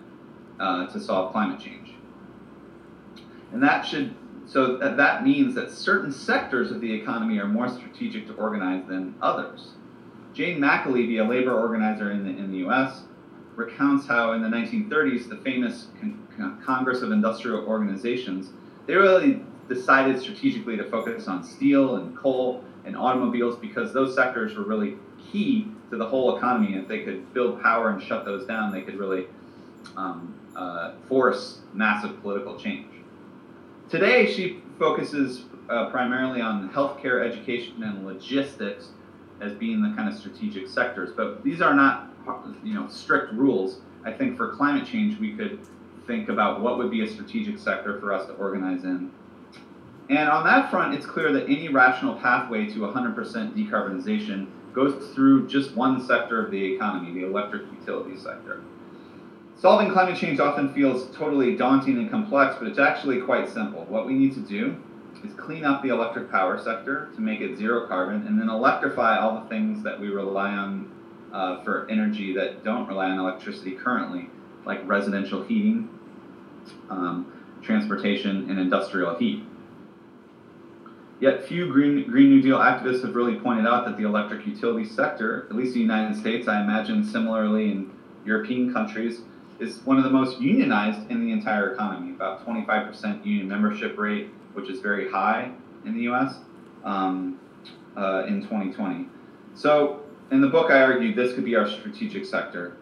uh, 0.59 0.87
to 0.87 0.99
solve 0.99 1.31
climate 1.31 1.59
change. 1.59 1.96
And 3.51 3.63
that 3.63 3.85
should 3.85 4.13
so 4.47 4.77
that, 4.77 4.95
that 4.95 5.23
means 5.23 5.55
that 5.55 5.71
certain 5.71 6.11
sectors 6.11 6.71
of 6.71 6.79
the 6.79 6.91
economy 6.93 7.37
are 7.39 7.47
more 7.47 7.67
strategic 7.67 8.27
to 8.27 8.33
organize 8.35 8.87
than 8.87 9.13
others. 9.21 9.71
Jane 10.33 10.59
McAlevey, 10.59 11.19
a 11.19 11.27
labor 11.27 11.59
organizer 11.59 12.11
in 12.11 12.23
the, 12.23 12.29
in 12.29 12.51
the 12.51 12.65
US, 12.67 13.01
recounts 13.55 14.07
how 14.07 14.33
in 14.33 14.41
the 14.41 14.47
1930s, 14.47 15.27
the 15.27 15.37
famous 15.37 15.87
Con- 15.99 16.61
Congress 16.63 17.01
of 17.01 17.11
Industrial 17.11 17.65
Organizations, 17.65 18.51
they 18.85 18.95
really 18.95 19.41
decided 19.67 20.19
strategically 20.21 20.77
to 20.77 20.83
focus 20.85 21.27
on 21.27 21.43
steel 21.43 21.97
and 21.97 22.15
coal 22.15 22.63
and 22.85 22.95
automobiles 22.95 23.57
because 23.57 23.91
those 23.91 24.15
sectors 24.15 24.55
were 24.55 24.63
really 24.63 24.95
key 25.31 25.67
to 25.89 25.97
the 25.97 26.05
whole 26.05 26.37
economy. 26.37 26.75
If 26.75 26.87
they 26.87 27.03
could 27.03 27.33
build 27.33 27.61
power 27.61 27.89
and 27.89 28.01
shut 28.01 28.23
those 28.23 28.45
down, 28.45 28.71
they 28.71 28.81
could 28.81 28.95
really 28.95 29.27
um, 29.97 30.33
uh, 30.55 30.93
force 31.09 31.59
massive 31.73 32.21
political 32.21 32.57
change. 32.57 32.85
Today, 33.89 34.33
she 34.33 34.61
focuses 34.77 35.43
uh, 35.69 35.89
primarily 35.89 36.41
on 36.41 36.69
healthcare, 36.69 37.25
education, 37.25 37.83
and 37.83 38.05
logistics 38.05 38.89
as 39.39 39.53
being 39.53 39.81
the 39.81 39.95
kind 39.95 40.09
of 40.09 40.19
strategic 40.19 40.67
sectors. 40.67 41.11
But 41.15 41.41
these 41.41 41.61
are 41.61 41.73
not, 41.73 42.09
you 42.65 42.73
know, 42.73 42.89
strict 42.89 43.31
rules. 43.33 43.79
I 44.03 44.11
think 44.11 44.35
for 44.35 44.53
climate 44.55 44.85
change, 44.85 45.17
we 45.19 45.33
could 45.33 45.59
think 46.05 46.27
about 46.27 46.59
what 46.59 46.77
would 46.77 46.91
be 46.91 47.03
a 47.03 47.07
strategic 47.09 47.57
sector 47.59 47.97
for 48.01 48.11
us 48.11 48.25
to 48.27 48.33
organize 48.33 48.83
in. 48.83 49.09
And 50.09 50.29
on 50.29 50.43
that 50.45 50.69
front, 50.69 50.93
it's 50.93 51.05
clear 51.05 51.31
that 51.31 51.43
any 51.43 51.69
rational 51.69 52.15
pathway 52.15 52.65
to 52.65 52.79
100% 52.79 53.15
decarbonization 53.53 54.47
goes 54.73 55.13
through 55.13 55.47
just 55.47 55.75
one 55.75 56.05
sector 56.05 56.43
of 56.43 56.51
the 56.51 56.75
economy, 56.75 57.13
the 57.19 57.25
electric 57.25 57.63
utility 57.79 58.17
sector. 58.17 58.63
Solving 59.59 59.91
climate 59.91 60.15
change 60.15 60.39
often 60.39 60.71
feels 60.71 61.07
totally 61.15 61.55
daunting 61.55 61.97
and 61.97 62.11
complex, 62.11 62.55
but 62.59 62.67
it's 62.67 62.77
actually 62.77 63.21
quite 63.21 63.49
simple. 63.49 63.85
What 63.85 64.05
we 64.05 64.13
need 64.13 64.35
to 64.35 64.39
do 64.39 64.77
is 65.25 65.33
clean 65.33 65.65
up 65.65 65.81
the 65.81 65.89
electric 65.89 66.29
power 66.29 66.61
sector 66.61 67.09
to 67.15 67.21
make 67.21 67.41
it 67.41 67.57
zero 67.57 67.87
carbon, 67.87 68.27
and 68.27 68.39
then 68.39 68.49
electrify 68.49 69.17
all 69.17 69.41
the 69.41 69.49
things 69.49 69.83
that 69.83 69.99
we 69.99 70.09
rely 70.09 70.51
on 70.51 70.91
uh, 71.33 71.63
for 71.63 71.89
energy 71.89 72.33
that 72.33 72.63
don't 72.63 72.87
rely 72.87 73.09
on 73.09 73.17
electricity 73.17 73.71
currently, 73.71 74.29
like 74.63 74.79
residential 74.87 75.43
heating, 75.43 75.89
um, 76.91 77.31
transportation, 77.63 78.47
and 78.51 78.59
industrial 78.59 79.15
heat. 79.15 79.43
Yet 81.19 81.47
few 81.47 81.71
Green, 81.71 82.07
Green 82.07 82.29
New 82.29 82.43
Deal 82.43 82.59
activists 82.59 83.03
have 83.03 83.15
really 83.15 83.39
pointed 83.39 83.65
out 83.65 83.85
that 83.85 83.97
the 83.97 84.03
electric 84.03 84.45
utility 84.45 84.85
sector, 84.87 85.47
at 85.49 85.55
least 85.55 85.69
in 85.69 85.73
the 85.73 85.79
United 85.79 86.15
States, 86.15 86.47
I 86.47 86.61
imagine 86.61 87.03
similarly 87.03 87.71
in 87.71 87.91
European 88.23 88.71
countries, 88.71 89.21
is 89.59 89.79
one 89.85 89.97
of 89.97 90.03
the 90.03 90.09
most 90.09 90.39
unionized 90.39 91.09
in 91.09 91.25
the 91.25 91.31
entire 91.31 91.73
economy. 91.73 92.11
About 92.11 92.45
25% 92.45 93.25
union 93.25 93.47
membership 93.47 93.97
rate, 93.97 94.29
which 94.53 94.69
is 94.69 94.79
very 94.79 95.09
high 95.09 95.51
in 95.85 95.95
the 95.95 96.03
U.S. 96.03 96.35
Um, 96.83 97.39
uh, 97.95 98.25
in 98.27 98.41
2020. 98.43 99.07
So 99.55 100.01
in 100.31 100.41
the 100.41 100.47
book, 100.47 100.69
I 100.69 100.81
argued 100.81 101.15
this 101.15 101.33
could 101.33 101.45
be 101.45 101.55
our 101.55 101.67
strategic 101.67 102.25
sector. 102.25 102.77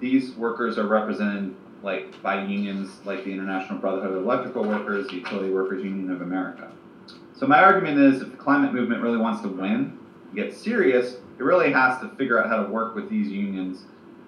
These 0.00 0.32
workers 0.32 0.78
are 0.78 0.86
represented 0.86 1.54
like 1.82 2.20
by 2.22 2.42
unions 2.42 2.90
like 3.04 3.24
the 3.24 3.32
International 3.32 3.78
Brotherhood 3.78 4.12
of 4.12 4.24
Electrical 4.24 4.64
Workers, 4.64 5.06
the 5.08 5.14
Utility 5.14 5.50
Workers 5.50 5.84
Union 5.84 6.10
of 6.10 6.22
America. 6.22 6.72
So 7.34 7.46
my 7.46 7.62
argument 7.62 7.98
is, 7.98 8.22
if 8.22 8.30
the 8.30 8.36
climate 8.36 8.72
movement 8.72 9.02
really 9.02 9.18
wants 9.18 9.42
to 9.42 9.48
win, 9.48 9.98
get 10.34 10.54
serious, 10.54 11.14
it 11.38 11.42
really 11.42 11.70
has 11.70 12.00
to 12.00 12.08
figure 12.16 12.42
out 12.42 12.48
how 12.48 12.62
to 12.62 12.68
work 12.68 12.94
with 12.94 13.10
these 13.10 13.28
unions 13.28 13.84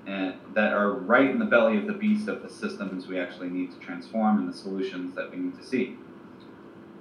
and 0.09 0.35
that 0.55 0.73
are 0.73 0.93
right 0.93 1.29
in 1.29 1.39
the 1.39 1.45
belly 1.45 1.77
of 1.77 1.87
the 1.87 1.93
beast 1.93 2.29
of 2.29 2.43
the 2.43 2.49
systems 2.49 3.07
we 3.07 3.19
actually 3.19 3.51
need 3.51 3.71
to 3.71 3.79
transform 3.79 4.39
and 4.39 4.49
the 4.51 4.57
solutions 4.57 5.15
that 5.15 5.31
we 5.31 5.37
need 5.37 5.57
to 5.61 5.65
see. 5.65 5.97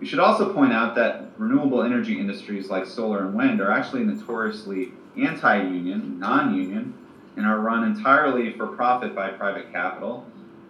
We 0.02 0.06
should 0.06 0.20
also 0.20 0.54
point 0.54 0.74
out 0.74 0.94
that 0.96 1.32
renewable 1.38 1.82
energy 1.82 2.20
industries 2.20 2.70
like 2.70 2.86
solar 2.86 3.26
and 3.26 3.34
wind 3.34 3.62
are 3.62 3.72
actually 3.72 4.04
notoriously 4.04 4.92
anti 5.18 5.58
union, 5.58 6.20
non 6.20 6.54
union, 6.54 6.94
and 7.38 7.46
are 7.46 7.60
run 7.60 7.86
entirely 7.86 8.52
for 8.54 8.68
profit 8.68 9.16
by 9.16 9.30
private 9.30 9.72
capital. 9.72 10.26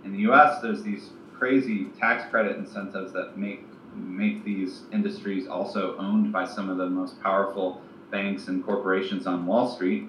In 0.05 0.13
the 0.13 0.19
US, 0.31 0.61
there's 0.61 0.83
these 0.83 1.09
crazy 1.37 1.85
tax 1.99 2.29
credit 2.29 2.57
incentives 2.57 3.11
that 3.13 3.35
make, 3.35 3.63
make 3.95 4.43
these 4.45 4.83
industries 4.93 5.47
also 5.47 5.97
owned 5.97 6.31
by 6.31 6.45
some 6.45 6.69
of 6.69 6.77
the 6.77 6.87
most 6.87 7.21
powerful 7.21 7.81
banks 8.11 8.47
and 8.47 8.63
corporations 8.63 9.27
on 9.27 9.45
Wall 9.45 9.73
Street. 9.73 10.07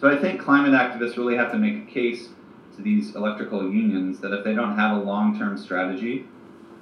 So 0.00 0.08
I 0.08 0.16
think 0.16 0.40
climate 0.40 0.72
activists 0.72 1.18
really 1.18 1.36
have 1.36 1.52
to 1.52 1.58
make 1.58 1.76
a 1.76 1.90
case 1.90 2.30
to 2.74 2.80
these 2.80 3.14
electrical 3.16 3.70
unions 3.70 4.18
that 4.20 4.32
if 4.32 4.42
they 4.44 4.54
don't 4.54 4.74
have 4.74 4.96
a 4.96 5.00
long-term 5.00 5.58
strategy 5.58 6.26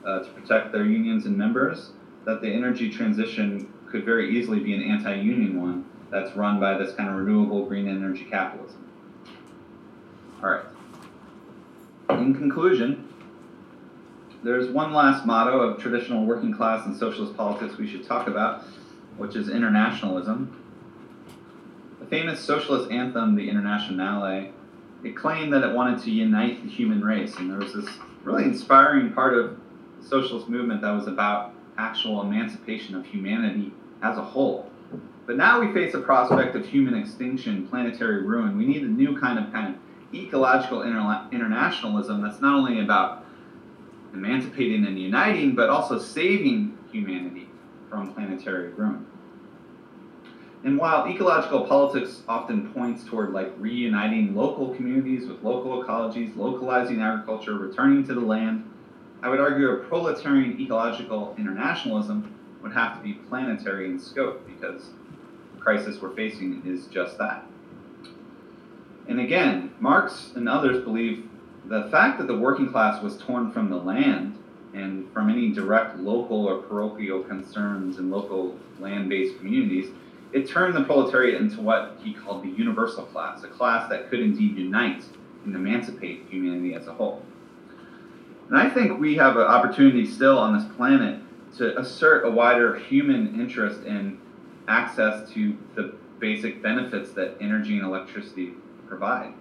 uh, 0.05 0.21
to 0.21 0.31
protect 0.31 0.71
their 0.71 0.85
unions 0.85 1.27
and 1.27 1.37
members, 1.37 1.91
that 2.27 2.41
the 2.41 2.49
energy 2.49 2.89
transition 2.89 3.73
could 3.91 4.05
very 4.05 4.39
easily 4.39 4.61
be 4.61 4.73
an 4.73 4.83
anti-union 4.83 5.61
one 5.61 5.85
that's 6.11 6.37
run 6.37 6.61
by 6.61 6.77
this 6.79 6.95
kind 6.95 7.09
of 7.09 7.17
renewable 7.17 7.67
green 7.67 7.89
energy 7.89 8.25
capitalism. 8.25 8.87
All 10.41 10.51
right. 10.51 10.65
In 12.11 12.37
conclusion, 12.37 13.13
there's 14.45 14.71
one 14.71 14.93
last 14.93 15.27
motto 15.27 15.59
of 15.59 15.81
traditional 15.81 16.25
working 16.25 16.55
class 16.55 16.87
and 16.87 16.97
socialist 16.97 17.37
politics 17.37 17.79
we 17.79 17.89
should 17.89 18.05
talk 18.05 18.29
about, 18.29 18.63
which 19.17 19.35
is 19.35 19.49
internationalism. 19.49 20.58
Famous 22.11 22.41
socialist 22.41 22.91
anthem, 22.91 23.35
the 23.35 23.51
Internationale, 23.51 24.51
it 25.05 25.15
claimed 25.15 25.53
that 25.53 25.63
it 25.63 25.75
wanted 25.75 26.03
to 26.05 26.11
unite 26.11 26.63
the 26.63 26.69
human 26.69 27.05
race, 27.05 27.37
and 27.37 27.51
there 27.51 27.59
was 27.59 27.75
this 27.75 27.89
really 28.25 28.45
inspiring 28.45 29.13
part 29.13 29.37
of 29.37 29.57
the 30.01 30.07
socialist 30.07 30.49
movement 30.49 30.81
that 30.81 30.91
was 30.93 31.07
about 31.07 31.53
actual 31.77 32.23
emancipation 32.23 32.95
of 32.95 33.05
humanity 33.05 33.73
as 34.03 34.17
a 34.17 34.23
whole. 34.23 34.71
But 35.27 35.37
now 35.37 35.61
we 35.61 35.71
face 35.75 35.93
a 35.93 36.01
prospect 36.01 36.57
of 36.57 36.65
human 36.65 36.95
extinction, 36.95 37.69
planetary 37.69 38.23
ruin. 38.23 38.57
We 38.57 38.65
need 38.65 38.83
a 38.85 38.89
new 38.89 39.19
kind 39.19 39.39
of 39.39 39.53
kind 39.53 39.75
of 39.75 40.15
ecological 40.15 40.81
interla- 40.81 41.31
internationalism 41.31 42.23
that's 42.23 42.41
not 42.41 42.55
only 42.55 42.81
about 42.81 43.27
emancipating 44.15 44.87
and 44.87 44.99
uniting, 44.99 45.55
but 45.55 45.69
also 45.69 45.99
saving 45.99 46.79
humanity 46.91 47.51
from 47.91 48.15
planetary 48.15 48.71
ruin. 48.71 49.05
And 50.65 50.77
while 50.77 51.07
ecological 51.09 51.67
politics 51.67 52.23
often 52.29 52.73
points 52.73 53.05
toward 53.05 53.31
like 53.31 53.53
reuniting 53.59 54.35
local 54.35 54.75
communities 54.75 55.27
with 55.27 55.43
local 55.43 55.83
ecologies, 55.83 56.37
localizing 56.37 57.01
agriculture, 57.01 57.55
returning 57.55 58.05
to 58.09 58.15
the 58.15 58.21
land, 58.21 58.69
I 59.23 59.29
would 59.29 59.41
argue 59.41 59.71
a 59.71 59.77
proletarian 59.85 60.61
ecological 60.61 61.35
internationalism 61.39 62.35
would 62.63 62.73
have 62.73 62.97
to 62.97 63.03
be 63.03 63.15
planetary 63.15 63.87
in 63.87 63.99
scope 63.99 64.47
because 64.47 64.91
the 65.55 65.61
crisis 65.61 66.01
we're 66.01 66.15
facing 66.15 66.63
is 66.67 66.87
just 66.87 67.19
that. 67.19 67.45
And 69.09 69.21
again, 69.21 69.73
Marx 69.81 70.33
and 70.35 70.49
others 70.49 70.85
believe 70.85 71.29
the 71.67 71.89
fact 71.91 72.19
that 72.19 72.27
the 72.27 72.37
working 72.37 72.71
class 72.71 73.03
was 73.03 73.17
torn 73.19 73.53
from 73.53 73.71
the 73.71 73.77
land 73.77 74.37
and 74.75 75.11
from 75.13 75.31
any 75.31 75.51
direct 75.51 75.99
local 75.99 76.47
or 76.47 76.59
parochial 76.59 77.23
concerns 77.23 77.99
in 77.99 78.11
local 78.11 78.57
land 78.81 79.09
based 79.09 79.39
communities, 79.39 79.91
it 80.33 80.49
turned 80.49 80.75
the 80.75 80.85
proletariat 80.85 81.41
into 81.41 81.61
what 81.61 81.97
he 82.03 82.13
called 82.13 82.43
the 82.43 82.49
universal 82.49 83.05
class, 83.05 83.43
a 83.45 83.49
class 83.49 83.89
that 83.89 84.11
could 84.11 84.21
indeed 84.21 84.57
unite 84.57 85.05
and 85.45 85.55
emancipate 85.55 86.27
humanity 86.29 86.75
as 86.75 86.87
a 86.87 86.93
whole. 86.93 87.23
And 88.49 88.59
I 88.59 88.69
think 88.69 88.99
we 88.99 89.17
have 89.17 89.37
an 89.37 89.43
opportunity 89.43 90.07
still 90.07 90.39
on 90.39 90.57
this 90.57 90.67
planet 90.77 91.21
to 91.57 91.79
assert 91.79 92.27
a 92.27 92.31
wider 92.31 92.77
human 92.77 93.41
interest 93.41 93.85
in 93.85 94.19
access 94.67 95.31
to 95.33 95.57
the 95.75 95.95
basic 96.19 96.63
benefits 96.63 97.13
that 97.13 97.37
energy 97.41 97.77
and 97.77 97.87
electricity 97.87 98.53
provide. 98.87 99.33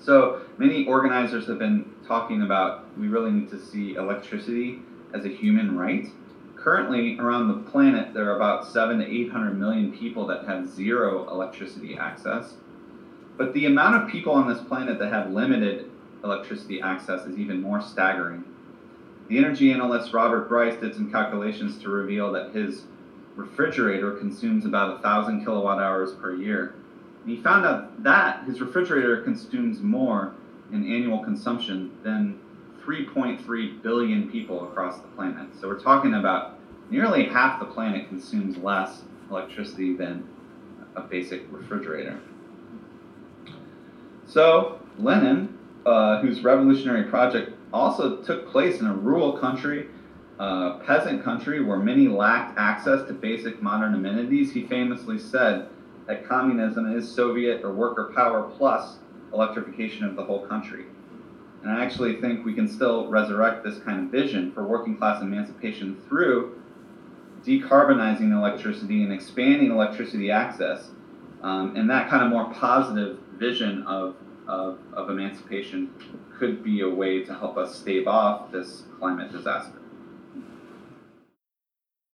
So 0.00 0.42
many 0.58 0.86
organizers 0.86 1.46
have 1.48 1.58
been 1.58 1.90
talking 2.06 2.42
about 2.42 2.86
we 2.98 3.08
really 3.08 3.30
need 3.30 3.50
to 3.50 3.60
see 3.60 3.94
electricity 3.94 4.80
as 5.14 5.24
a 5.24 5.28
human 5.28 5.76
right. 5.76 6.06
Currently, 6.60 7.18
around 7.18 7.48
the 7.48 7.70
planet, 7.70 8.12
there 8.12 8.28
are 8.30 8.36
about 8.36 8.66
seven 8.66 8.98
to 8.98 9.06
eight 9.06 9.30
hundred 9.30 9.58
million 9.58 9.92
people 9.92 10.26
that 10.26 10.44
have 10.44 10.68
zero 10.68 11.26
electricity 11.30 11.96
access. 11.96 12.54
But 13.38 13.54
the 13.54 13.64
amount 13.64 14.02
of 14.02 14.10
people 14.10 14.34
on 14.34 14.46
this 14.46 14.60
planet 14.60 14.98
that 14.98 15.10
have 15.10 15.30
limited 15.30 15.90
electricity 16.22 16.82
access 16.82 17.24
is 17.24 17.38
even 17.38 17.62
more 17.62 17.80
staggering. 17.80 18.44
The 19.28 19.38
energy 19.38 19.72
analyst 19.72 20.12
Robert 20.12 20.48
Bryce 20.48 20.78
did 20.78 20.94
some 20.94 21.10
calculations 21.10 21.78
to 21.78 21.88
reveal 21.88 22.30
that 22.32 22.50
his 22.52 22.82
refrigerator 23.36 24.12
consumes 24.12 24.66
about 24.66 24.98
a 24.98 25.02
thousand 25.02 25.42
kilowatt 25.42 25.78
hours 25.78 26.12
per 26.12 26.34
year. 26.34 26.74
And 27.22 27.30
he 27.30 27.42
found 27.42 27.64
out 27.64 28.02
that 28.02 28.44
his 28.44 28.60
refrigerator 28.60 29.22
consumes 29.22 29.80
more 29.80 30.34
in 30.72 30.84
annual 30.84 31.24
consumption 31.24 31.92
than 32.02 32.38
3.3 32.90 33.82
billion 33.82 34.28
people 34.30 34.64
across 34.68 34.98
the 34.98 35.06
planet. 35.08 35.46
So 35.60 35.68
we're 35.68 35.78
talking 35.78 36.14
about 36.14 36.58
nearly 36.90 37.24
half 37.24 37.60
the 37.60 37.66
planet 37.66 38.08
consumes 38.08 38.56
less 38.56 39.02
electricity 39.30 39.94
than 39.94 40.26
a 40.96 41.00
basic 41.00 41.42
refrigerator. 41.52 42.18
So 44.26 44.80
Lenin, 44.98 45.56
uh, 45.86 46.20
whose 46.20 46.42
revolutionary 46.42 47.04
project 47.04 47.52
also 47.72 48.16
took 48.16 48.50
place 48.50 48.80
in 48.80 48.88
a 48.88 48.94
rural 48.94 49.38
country, 49.38 49.86
uh, 50.40 50.78
peasant 50.78 51.22
country 51.22 51.62
where 51.62 51.78
many 51.78 52.08
lacked 52.08 52.58
access 52.58 53.06
to 53.06 53.12
basic 53.12 53.62
modern 53.62 53.94
amenities, 53.94 54.50
he 54.50 54.66
famously 54.66 55.18
said 55.18 55.68
that 56.06 56.26
communism 56.26 56.92
is 56.92 57.08
Soviet 57.08 57.62
or 57.62 57.70
worker 57.70 58.10
power 58.16 58.50
plus 58.58 58.96
electrification 59.32 60.06
of 60.06 60.16
the 60.16 60.24
whole 60.24 60.44
country. 60.44 60.86
And 61.62 61.70
I 61.70 61.84
actually 61.84 62.20
think 62.20 62.44
we 62.44 62.54
can 62.54 62.68
still 62.68 63.08
resurrect 63.08 63.64
this 63.64 63.78
kind 63.78 64.00
of 64.00 64.10
vision 64.10 64.52
for 64.52 64.66
working 64.66 64.96
class 64.96 65.22
emancipation 65.22 66.00
through 66.08 66.60
decarbonizing 67.44 68.32
electricity 68.32 69.02
and 69.02 69.12
expanding 69.12 69.70
electricity 69.70 70.30
access. 70.30 70.88
Um, 71.42 71.76
and 71.76 71.88
that 71.90 72.08
kind 72.08 72.22
of 72.22 72.30
more 72.30 72.52
positive 72.54 73.18
vision 73.36 73.82
of, 73.84 74.16
of, 74.46 74.78
of 74.92 75.10
emancipation 75.10 75.92
could 76.38 76.62
be 76.62 76.80
a 76.80 76.88
way 76.88 77.24
to 77.24 77.34
help 77.34 77.56
us 77.56 77.78
stave 77.78 78.06
off 78.08 78.50
this 78.52 78.82
climate 78.98 79.32
disaster. 79.32 79.79